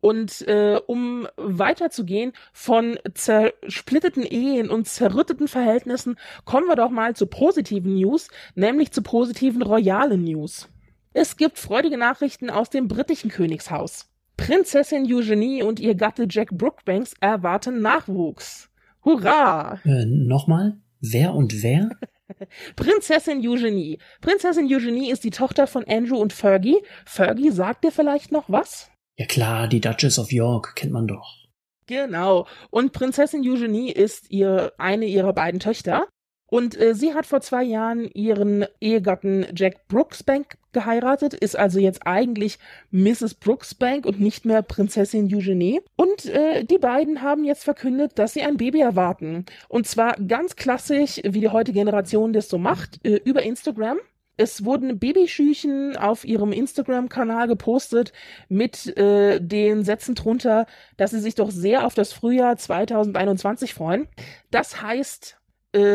Und 0.00 0.42
äh, 0.48 0.80
um 0.88 1.28
weiterzugehen 1.36 2.32
von 2.52 2.98
zersplitteten 3.14 4.24
Ehen 4.24 4.70
und 4.70 4.88
zerrütteten 4.88 5.46
Verhältnissen, 5.46 6.18
kommen 6.44 6.66
wir 6.66 6.74
doch 6.74 6.90
mal 6.90 7.14
zu 7.14 7.28
positiven 7.28 7.94
News, 7.94 8.26
nämlich 8.56 8.90
zu 8.90 9.02
positiven 9.02 9.62
royalen 9.62 10.24
News. 10.24 10.68
Es 11.12 11.36
gibt 11.36 11.60
freudige 11.60 11.96
Nachrichten 11.96 12.50
aus 12.50 12.70
dem 12.70 12.88
britischen 12.88 13.30
Königshaus. 13.30 14.08
Prinzessin 14.36 15.06
Eugenie 15.12 15.62
und 15.62 15.80
ihr 15.80 15.94
Gatte 15.94 16.26
Jack 16.28 16.50
Brookbanks 16.50 17.14
erwarten 17.20 17.80
Nachwuchs. 17.80 18.70
Hurra! 19.04 19.80
Äh, 19.84 20.04
nochmal? 20.04 20.76
Wer 21.00 21.34
und 21.34 21.62
wer? 21.62 21.90
Prinzessin 22.76 23.38
Eugenie. 23.46 23.98
Prinzessin 24.20 24.66
Eugenie 24.70 25.10
ist 25.10 25.24
die 25.24 25.30
Tochter 25.30 25.66
von 25.66 25.84
Andrew 25.84 26.16
und 26.16 26.32
Fergie. 26.32 26.76
Fergie 27.04 27.50
sagt 27.50 27.84
dir 27.84 27.92
vielleicht 27.92 28.30
noch 28.32 28.44
was? 28.48 28.90
Ja 29.18 29.26
klar, 29.26 29.68
die 29.68 29.80
Duchess 29.80 30.18
of 30.18 30.32
York 30.32 30.76
kennt 30.76 30.92
man 30.92 31.06
doch. 31.06 31.46
Genau. 31.86 32.46
Und 32.70 32.92
Prinzessin 32.92 33.42
Eugenie 33.48 33.90
ist 33.90 34.30
ihr 34.30 34.72
eine 34.76 35.06
ihrer 35.06 35.32
beiden 35.32 35.60
Töchter. 35.60 36.08
Und 36.48 36.80
äh, 36.80 36.94
sie 36.94 37.14
hat 37.14 37.26
vor 37.26 37.40
zwei 37.40 37.64
Jahren 37.64 38.08
ihren 38.12 38.66
Ehegatten 38.80 39.46
Jack 39.54 39.88
Brooksbank 39.88 40.56
geheiratet, 40.72 41.34
ist 41.34 41.58
also 41.58 41.78
jetzt 41.78 42.06
eigentlich 42.06 42.58
Mrs. 42.90 43.34
Brooksbank 43.34 44.06
und 44.06 44.20
nicht 44.20 44.44
mehr 44.44 44.62
Prinzessin 44.62 45.34
Eugenie. 45.34 45.80
Und 45.96 46.26
äh, 46.26 46.64
die 46.64 46.78
beiden 46.78 47.22
haben 47.22 47.44
jetzt 47.44 47.64
verkündet, 47.64 48.18
dass 48.18 48.34
sie 48.34 48.42
ein 48.42 48.58
Baby 48.58 48.80
erwarten. 48.80 49.46
Und 49.68 49.86
zwar 49.86 50.16
ganz 50.16 50.54
klassisch, 50.54 51.20
wie 51.24 51.40
die 51.40 51.48
heutige 51.48 51.78
Generation 51.78 52.32
das 52.32 52.48
so 52.48 52.58
macht, 52.58 53.04
äh, 53.04 53.16
über 53.24 53.42
Instagram. 53.42 53.98
Es 54.38 54.66
wurden 54.66 54.98
Babyschüchen 54.98 55.96
auf 55.96 56.26
ihrem 56.26 56.52
Instagram-Kanal 56.52 57.48
gepostet 57.48 58.12
mit 58.50 58.94
äh, 58.98 59.40
den 59.40 59.82
Sätzen 59.82 60.14
drunter, 60.14 60.66
dass 60.98 61.12
sie 61.12 61.20
sich 61.20 61.36
doch 61.36 61.50
sehr 61.50 61.86
auf 61.86 61.94
das 61.94 62.12
Frühjahr 62.12 62.56
2021 62.58 63.72
freuen. 63.72 64.08
Das 64.50 64.82
heißt, 64.82 65.38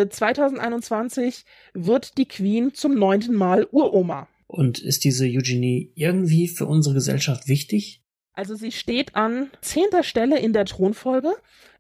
2021 0.09 1.35
äh, 1.35 1.41
wird 1.73 2.17
die 2.17 2.27
Queen 2.27 2.73
zum 2.73 2.95
neunten 2.95 3.35
Mal 3.35 3.67
Uroma. 3.71 4.27
Und 4.47 4.79
ist 4.79 5.03
diese 5.03 5.25
Eugenie 5.25 5.91
irgendwie 5.95 6.47
für 6.47 6.65
unsere 6.65 6.95
Gesellschaft 6.95 7.47
wichtig? 7.47 8.01
Also 8.33 8.55
sie 8.55 8.71
steht 8.71 9.15
an 9.15 9.49
zehnter 9.61 10.03
Stelle 10.03 10.39
in 10.39 10.53
der 10.53 10.65
Thronfolge 10.65 11.33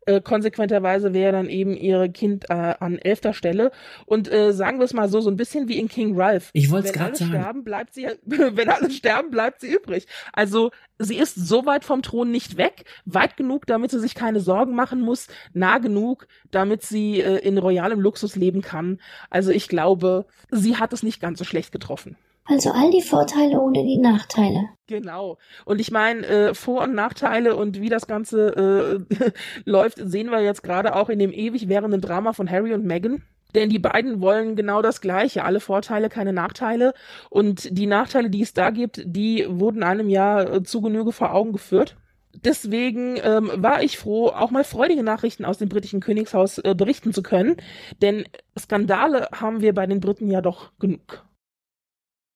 äh, 0.05 0.21
konsequenterweise 0.21 1.13
wäre 1.13 1.31
dann 1.31 1.49
eben 1.49 1.75
ihre 1.75 2.09
Kind 2.09 2.49
äh, 2.49 2.53
an 2.79 2.97
elfter 2.97 3.33
Stelle. 3.33 3.71
Und 4.05 4.31
äh, 4.31 4.51
sagen 4.51 4.79
wir 4.79 4.85
es 4.85 4.93
mal 4.93 5.09
so, 5.09 5.21
so 5.21 5.29
ein 5.29 5.37
bisschen 5.37 5.67
wie 5.67 5.79
in 5.79 5.87
King 5.87 6.19
Ralph. 6.19 6.49
Ich 6.53 6.71
wollte 6.71 6.87
es 6.87 6.93
gerade 6.93 7.15
sagen. 7.15 7.31
Sterben, 7.31 7.63
bleibt 7.63 7.93
sie, 7.93 8.07
wenn 8.25 8.69
alle 8.69 8.89
sterben, 8.89 9.29
bleibt 9.29 9.61
sie 9.61 9.71
übrig. 9.71 10.07
Also 10.33 10.71
sie 10.97 11.17
ist 11.17 11.35
so 11.35 11.65
weit 11.65 11.85
vom 11.85 12.01
Thron 12.01 12.31
nicht 12.31 12.57
weg, 12.57 12.85
weit 13.05 13.37
genug, 13.37 13.67
damit 13.67 13.91
sie 13.91 13.99
sich 13.99 14.15
keine 14.15 14.39
Sorgen 14.39 14.75
machen 14.75 15.01
muss, 15.01 15.27
nah 15.53 15.77
genug, 15.77 16.27
damit 16.49 16.81
sie 16.81 17.21
äh, 17.21 17.37
in 17.37 17.57
royalem 17.57 17.99
Luxus 17.99 18.35
leben 18.35 18.61
kann. 18.61 18.99
Also 19.29 19.51
ich 19.51 19.67
glaube, 19.67 20.25
sie 20.49 20.77
hat 20.77 20.93
es 20.93 21.03
nicht 21.03 21.21
ganz 21.21 21.39
so 21.39 21.45
schlecht 21.45 21.71
getroffen. 21.71 22.17
Also 22.45 22.71
all 22.71 22.89
die 22.91 23.01
Vorteile 23.01 23.59
ohne 23.59 23.83
die 23.83 23.99
Nachteile. 23.99 24.69
Genau. 24.87 25.37
Und 25.65 25.79
ich 25.79 25.91
meine, 25.91 26.25
äh, 26.25 26.53
Vor- 26.53 26.83
und 26.83 26.95
Nachteile 26.95 27.55
und 27.55 27.79
wie 27.79 27.89
das 27.89 28.07
Ganze 28.07 29.05
äh, 29.09 29.31
läuft, 29.65 29.99
sehen 30.01 30.31
wir 30.31 30.41
jetzt 30.41 30.63
gerade 30.63 30.95
auch 30.95 31.09
in 31.09 31.19
dem 31.19 31.31
ewig 31.31 31.69
währenden 31.69 32.01
Drama 32.01 32.33
von 32.33 32.49
Harry 32.49 32.73
und 32.73 32.85
Meghan. 32.85 33.23
Denn 33.53 33.69
die 33.69 33.79
beiden 33.79 34.21
wollen 34.21 34.55
genau 34.55 34.81
das 34.81 35.01
Gleiche. 35.01 35.43
Alle 35.43 35.59
Vorteile, 35.59 36.09
keine 36.09 36.33
Nachteile. 36.33 36.93
Und 37.29 37.77
die 37.77 37.87
Nachteile, 37.87 38.29
die 38.29 38.41
es 38.41 38.53
da 38.53 38.69
gibt, 38.69 39.01
die 39.05 39.45
wurden 39.49 39.83
einem 39.83 40.09
ja 40.09 40.41
äh, 40.41 40.63
zu 40.63 40.81
Genüge 40.81 41.11
vor 41.11 41.33
Augen 41.33 41.51
geführt. 41.51 41.97
Deswegen 42.33 43.17
ähm, 43.23 43.51
war 43.55 43.83
ich 43.83 43.97
froh, 43.97 44.27
auch 44.27 44.51
mal 44.51 44.63
freudige 44.63 45.03
Nachrichten 45.03 45.43
aus 45.43 45.57
dem 45.57 45.67
britischen 45.67 45.99
Königshaus 45.99 46.59
äh, 46.59 46.73
berichten 46.75 47.13
zu 47.13 47.23
können. 47.23 47.57
Denn 48.01 48.23
Skandale 48.57 49.27
haben 49.33 49.61
wir 49.61 49.73
bei 49.73 49.85
den 49.85 49.99
Briten 49.99 50.29
ja 50.29 50.41
doch 50.41 50.71
genug. 50.79 51.25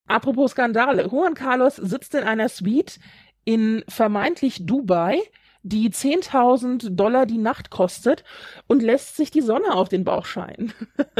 Apropos 0.08 0.52
Skandale. 0.52 1.08
Juan 1.08 1.34
Carlos 1.34 1.78
sitzt 1.78 2.14
in 2.14 2.24
einer 2.24 2.48
Suite 2.50 3.00
in 3.44 3.84
vermeintlich 3.88 4.66
Dubai, 4.66 5.20
die 5.64 5.90
10.000 5.90 6.92
Dollar 6.92 7.26
die 7.26 7.40
Nacht 7.40 7.72
kostet 7.72 8.24
und 8.68 8.84
lässt 8.84 9.16
sich 9.16 9.32
die 9.32 9.42
Sonne 9.42 9.74
auf 9.74 9.90
den 9.90 10.04
Bauch 10.04 10.26
scheinen. 10.26 10.74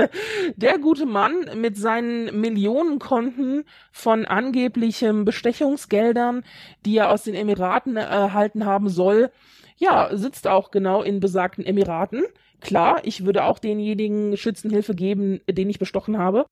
Der 0.56 0.78
gute 0.78 1.08
Mann 1.08 1.50
mit 1.56 1.78
seinen 1.78 2.40
Millionenkonten 2.40 3.64
von 3.92 4.26
angeblichem 4.26 5.26
Bestechungsgeldern, 5.26 6.44
die 6.86 6.98
er 6.98 7.10
aus 7.10 7.24
den 7.24 7.34
Emiraten 7.34 7.98
erhalten 7.98 8.66
haben 8.66 8.90
soll, 8.90 9.32
ja, 9.78 10.16
sitzt 10.16 10.48
auch 10.48 10.70
genau 10.70 11.02
in 11.02 11.20
besagten 11.20 11.66
Emiraten. 11.66 12.24
Klar, 12.62 13.02
ich 13.04 13.26
würde 13.26 13.46
auch 13.46 13.58
denjenigen 13.58 14.38
Schützenhilfe 14.38 14.94
geben, 14.94 15.42
den 15.50 15.72
ich 15.72 15.80
bestochen 15.80 16.20
habe 16.20 16.46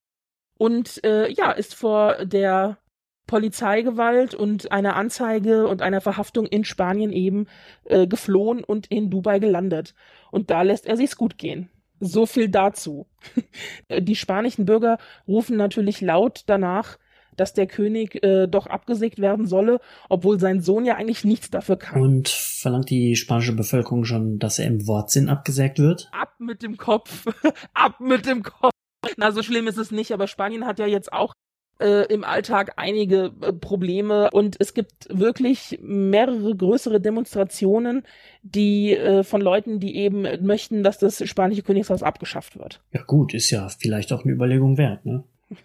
und 0.57 1.03
äh, 1.03 1.31
ja, 1.31 1.51
ist 1.51 1.75
vor 1.75 2.25
der 2.25 2.77
Polizeigewalt 3.27 4.35
und 4.35 4.71
einer 4.71 4.95
Anzeige 4.95 5.67
und 5.67 5.81
einer 5.81 6.01
Verhaftung 6.01 6.45
in 6.45 6.65
Spanien 6.65 7.11
eben 7.11 7.47
äh, 7.85 8.05
geflohen 8.05 8.63
und 8.63 8.87
in 8.87 9.09
Dubai 9.09 9.39
gelandet. 9.39 9.95
Und 10.31 10.51
da 10.51 10.61
lässt 10.61 10.85
er 10.85 10.97
sich's 10.97 11.15
gut 11.15 11.37
gehen. 11.37 11.69
So 11.99 12.25
viel 12.25 12.49
dazu. 12.49 13.07
Die 13.99 14.15
spanischen 14.15 14.65
Bürger 14.65 14.97
rufen 15.27 15.55
natürlich 15.55 16.01
laut 16.01 16.43
danach, 16.47 16.97
dass 17.37 17.53
der 17.53 17.65
König 17.65 18.23
äh, 18.23 18.47
doch 18.47 18.67
abgesägt 18.67 19.19
werden 19.19 19.47
solle, 19.47 19.79
obwohl 20.09 20.39
sein 20.39 20.61
Sohn 20.61 20.85
ja 20.85 20.95
eigentlich 20.95 21.23
nichts 21.23 21.49
dafür 21.49 21.77
kann. 21.77 22.01
Und 22.01 22.29
verlangt 22.29 22.89
die 22.89 23.15
spanische 23.15 23.53
Bevölkerung 23.53 24.03
schon, 24.03 24.37
dass 24.37 24.59
er 24.59 24.67
im 24.67 24.85
Wortsinn 24.85 25.29
abgesägt 25.29 25.79
wird? 25.79 26.09
Ab 26.11 26.35
mit 26.39 26.61
dem 26.61 26.77
Kopf. 26.77 27.25
Ab 27.73 27.99
mit 27.99 28.25
dem 28.25 28.43
Kopf. 28.43 28.73
Na, 29.17 29.31
so 29.31 29.43
schlimm 29.43 29.67
ist 29.67 29.77
es 29.77 29.91
nicht, 29.91 30.11
aber 30.11 30.27
Spanien 30.27 30.65
hat 30.65 30.79
ja 30.79 30.85
jetzt 30.85 31.11
auch 31.11 31.33
äh, 31.79 32.05
im 32.13 32.23
Alltag 32.23 32.73
einige 32.77 33.31
äh, 33.41 33.53
Probleme 33.53 34.29
und 34.31 34.55
es 34.59 34.73
gibt 34.73 35.07
wirklich 35.09 35.79
mehrere 35.81 36.55
größere 36.55 37.01
Demonstrationen, 37.01 38.03
die 38.41 38.95
äh, 38.95 39.23
von 39.23 39.41
Leuten, 39.41 39.79
die 39.79 39.95
eben 39.95 40.25
möchten, 40.45 40.83
dass 40.83 40.99
das 40.99 41.27
spanische 41.27 41.63
Königshaus 41.63 42.03
abgeschafft 42.03 42.57
wird. 42.57 42.81
Ja 42.91 43.03
gut, 43.03 43.33
ist 43.33 43.49
ja 43.49 43.69
vielleicht 43.69 44.13
auch 44.13 44.23
eine 44.23 44.33
Überlegung 44.33 44.77
wert, 44.77 45.05
ne? 45.05 45.23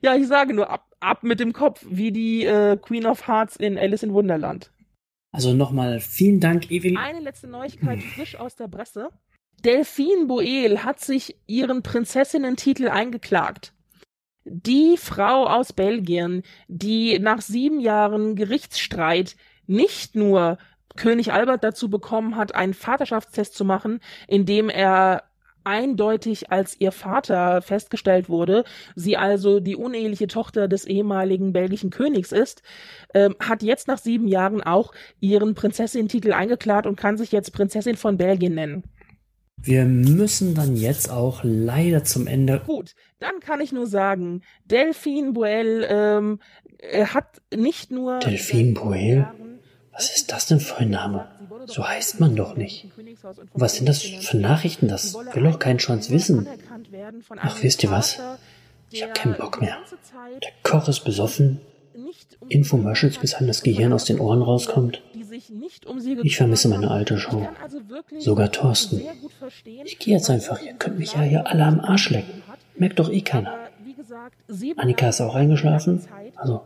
ja, 0.00 0.16
ich 0.16 0.26
sage 0.26 0.54
nur 0.54 0.70
ab, 0.70 0.86
ab 1.00 1.22
mit 1.22 1.38
dem 1.38 1.52
Kopf, 1.52 1.84
wie 1.88 2.10
die 2.10 2.44
äh, 2.44 2.76
Queen 2.76 3.06
of 3.06 3.28
Hearts 3.28 3.56
in 3.56 3.78
Alice 3.78 4.02
in 4.02 4.12
Wunderland. 4.12 4.72
Also 5.30 5.52
nochmal 5.52 6.00
vielen 6.00 6.40
Dank, 6.40 6.70
Evelyn. 6.70 6.96
Eine 6.96 7.20
letzte 7.20 7.48
Neuigkeit 7.48 8.00
frisch 8.02 8.36
aus 8.36 8.54
der 8.54 8.68
Presse. 8.68 9.08
Delphine 9.64 10.26
Boel 10.26 10.84
hat 10.84 11.00
sich 11.00 11.36
ihren 11.46 11.82
Prinzessinnentitel 11.82 12.88
eingeklagt. 12.88 13.72
Die 14.44 14.96
Frau 14.98 15.46
aus 15.46 15.72
Belgien, 15.72 16.42
die 16.68 17.18
nach 17.18 17.40
sieben 17.40 17.80
Jahren 17.80 18.36
Gerichtsstreit 18.36 19.36
nicht 19.66 20.16
nur 20.16 20.58
König 20.96 21.32
Albert 21.32 21.64
dazu 21.64 21.88
bekommen 21.88 22.36
hat, 22.36 22.54
einen 22.54 22.74
Vaterschaftstest 22.74 23.54
zu 23.54 23.64
machen, 23.64 24.00
in 24.28 24.44
dem 24.44 24.68
er 24.68 25.24
eindeutig 25.64 26.52
als 26.52 26.78
ihr 26.78 26.92
Vater 26.92 27.62
festgestellt 27.62 28.28
wurde, 28.28 28.64
sie 28.94 29.16
also 29.16 29.60
die 29.60 29.76
uneheliche 29.76 30.26
Tochter 30.26 30.68
des 30.68 30.84
ehemaligen 30.84 31.54
belgischen 31.54 31.88
Königs 31.88 32.32
ist, 32.32 32.62
ähm, 33.14 33.34
hat 33.40 33.62
jetzt 33.62 33.88
nach 33.88 33.96
sieben 33.96 34.28
Jahren 34.28 34.62
auch 34.62 34.92
ihren 35.20 35.54
Prinzessin-Titel 35.54 36.34
eingeklagt 36.34 36.86
und 36.86 36.96
kann 36.96 37.16
sich 37.16 37.32
jetzt 37.32 37.54
Prinzessin 37.54 37.96
von 37.96 38.18
Belgien 38.18 38.54
nennen. 38.54 38.84
Wir 39.56 39.84
müssen 39.86 40.54
dann 40.54 40.76
jetzt 40.76 41.10
auch 41.10 41.40
leider 41.42 42.04
zum 42.04 42.26
Ende. 42.26 42.60
Gut, 42.66 42.94
dann 43.18 43.40
kann 43.40 43.60
ich 43.60 43.72
nur 43.72 43.86
sagen, 43.86 44.42
Delphine 44.66 45.32
Boel 45.32 45.86
ähm, 45.88 46.38
hat 46.92 47.40
nicht 47.54 47.90
nur. 47.90 48.18
Delphine 48.18 48.74
Boel? 48.74 49.26
Was 49.92 50.14
ist 50.14 50.32
das 50.32 50.46
denn 50.46 50.60
für 50.60 50.78
ein 50.78 50.90
Name? 50.90 51.28
So 51.66 51.86
heißt 51.86 52.20
man 52.20 52.36
doch 52.36 52.56
nicht. 52.56 52.88
was 53.54 53.76
sind 53.76 53.88
das 53.88 54.02
für 54.02 54.36
Nachrichten? 54.36 54.88
Das 54.88 55.14
will 55.14 55.44
doch 55.44 55.58
kein 55.58 55.78
Schwanz 55.78 56.10
wissen. 56.10 56.48
Ach, 57.36 57.62
wisst 57.62 57.82
ihr 57.84 57.90
was? 57.90 58.20
Ich 58.90 59.02
hab 59.02 59.14
keinen 59.14 59.36
Bock 59.36 59.60
mehr. 59.60 59.78
Der 60.42 60.50
Koch 60.62 60.88
ist 60.88 61.04
besoffen. 61.04 61.60
Infomercials, 62.48 63.18
bis 63.18 63.34
einem 63.34 63.46
das 63.46 63.62
Gehirn 63.62 63.92
aus 63.92 64.04
den 64.04 64.20
Ohren 64.20 64.42
rauskommt. 64.42 65.00
Ich 66.22 66.36
vermisse 66.36 66.68
meine 66.68 66.90
alte 66.90 67.18
Show. 67.18 67.48
Also 67.62 67.80
Sogar 68.18 68.52
Thorsten. 68.52 69.02
Ich 69.84 69.98
gehe 69.98 70.14
jetzt 70.14 70.30
einfach. 70.30 70.62
Ihr 70.62 70.74
könnt 70.74 70.98
mich 70.98 71.14
ja 71.14 71.22
hier 71.22 71.46
alle 71.46 71.64
am 71.64 71.80
Arsch 71.80 72.10
lecken. 72.10 72.42
Merkt 72.76 72.98
doch 72.98 73.10
eh 73.10 73.20
keiner. 73.20 73.54
Annika 74.76 75.08
ist 75.08 75.20
auch 75.20 75.34
eingeschlafen. 75.34 76.02
Also, 76.36 76.62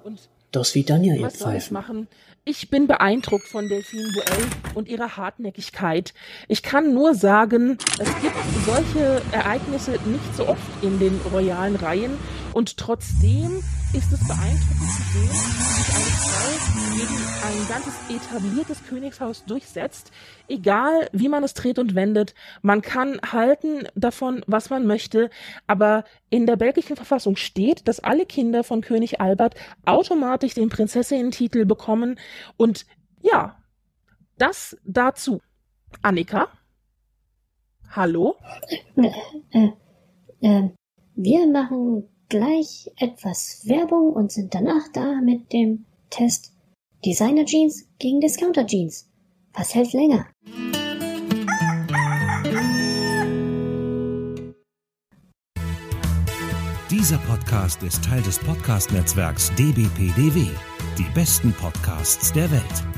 das 0.51 0.75
wie 0.75 0.83
Danja, 0.83 1.15
ihr 1.15 1.31
Pfeifen. 1.31 2.09
Ich 2.45 2.71
bin 2.71 2.87
beeindruckt 2.87 3.47
von 3.47 3.69
Delphine 3.69 4.09
Boel 4.15 4.47
und 4.75 4.89
ihrer 4.89 5.19
Hartnäckigkeit. 5.19 6.15
Ich 6.49 6.63
kann 6.63 6.95
nur 6.95 7.15
sagen, 7.15 7.77
es 7.99 8.09
gibt 8.23 8.35
solche 8.65 9.21
Ereignisse 9.33 9.93
nicht 10.07 10.35
so 10.35 10.49
oft 10.49 10.63
in 10.83 10.99
den 10.99 11.21
royalen 11.31 11.77
Reihen 11.77 12.13
und 12.55 12.79
trotzdem 12.79 13.63
ist 13.95 14.13
es 14.13 14.21
beeindruckend 14.29 14.91
zu 14.91 15.03
sehen, 15.13 15.31
wie 15.31 15.83
sich 15.83 15.95
eine 15.95 16.13
Frau 16.21 16.49
gegen 16.95 17.17
ein 17.43 17.69
ganzes 17.69 17.95
etabliertes 18.11 18.85
Königshaus 18.87 19.45
durchsetzt. 19.47 20.13
Egal, 20.47 21.09
wie 21.13 21.29
man 21.29 21.43
es 21.43 21.55
dreht 21.55 21.79
und 21.79 21.95
wendet, 21.95 22.35
man 22.61 22.83
kann 22.83 23.19
halten 23.33 23.89
davon, 23.95 24.45
was 24.47 24.69
man 24.69 24.87
möchte, 24.87 25.31
aber 25.67 26.05
in 26.29 26.45
der 26.45 26.57
belgischen 26.57 26.97
Verfassung 26.97 27.37
steht, 27.37 27.89
dass 27.89 28.01
alle 28.01 28.27
Kinder 28.27 28.63
von 28.63 28.83
König 28.83 29.23
Albert 29.23 29.55
automatisch 29.87 30.53
den 30.53 30.69
Prinzessinnen-Titel 30.69 31.65
bekommen 31.65 32.19
und 32.59 32.85
ja, 33.23 33.57
das 34.37 34.77
dazu. 34.85 35.41
Annika? 36.03 36.49
Hallo? 37.91 38.37
Äh, 38.97 39.11
äh, 39.53 39.73
äh 40.43 40.69
Wir 41.15 41.47
machen 41.47 42.05
gleich 42.29 42.91
etwas 42.97 43.63
Werbung 43.67 44.13
und 44.13 44.33
sind 44.33 44.55
danach 44.55 44.89
da 44.93 45.21
mit 45.23 45.53
dem 45.53 45.85
Test 46.11 46.53
Designer 47.05 47.45
Jeans 47.45 47.87
gegen 47.99 48.21
Discounter 48.21 48.67
Jeans. 48.67 49.09
Was 49.55 49.75
hält 49.75 49.93
länger? 49.93 50.27
Dieser 56.91 57.19
Podcast 57.19 57.83
ist 57.83 58.05
Teil 58.05 58.23
des 58.23 58.39
Podcast-Netzwerks 58.39 59.53
dbpdw. 59.55 60.49
Die 60.99 61.07
besten 61.15 61.53
Podcasts 61.53 62.33
der 62.33 62.51
Welt. 62.51 62.98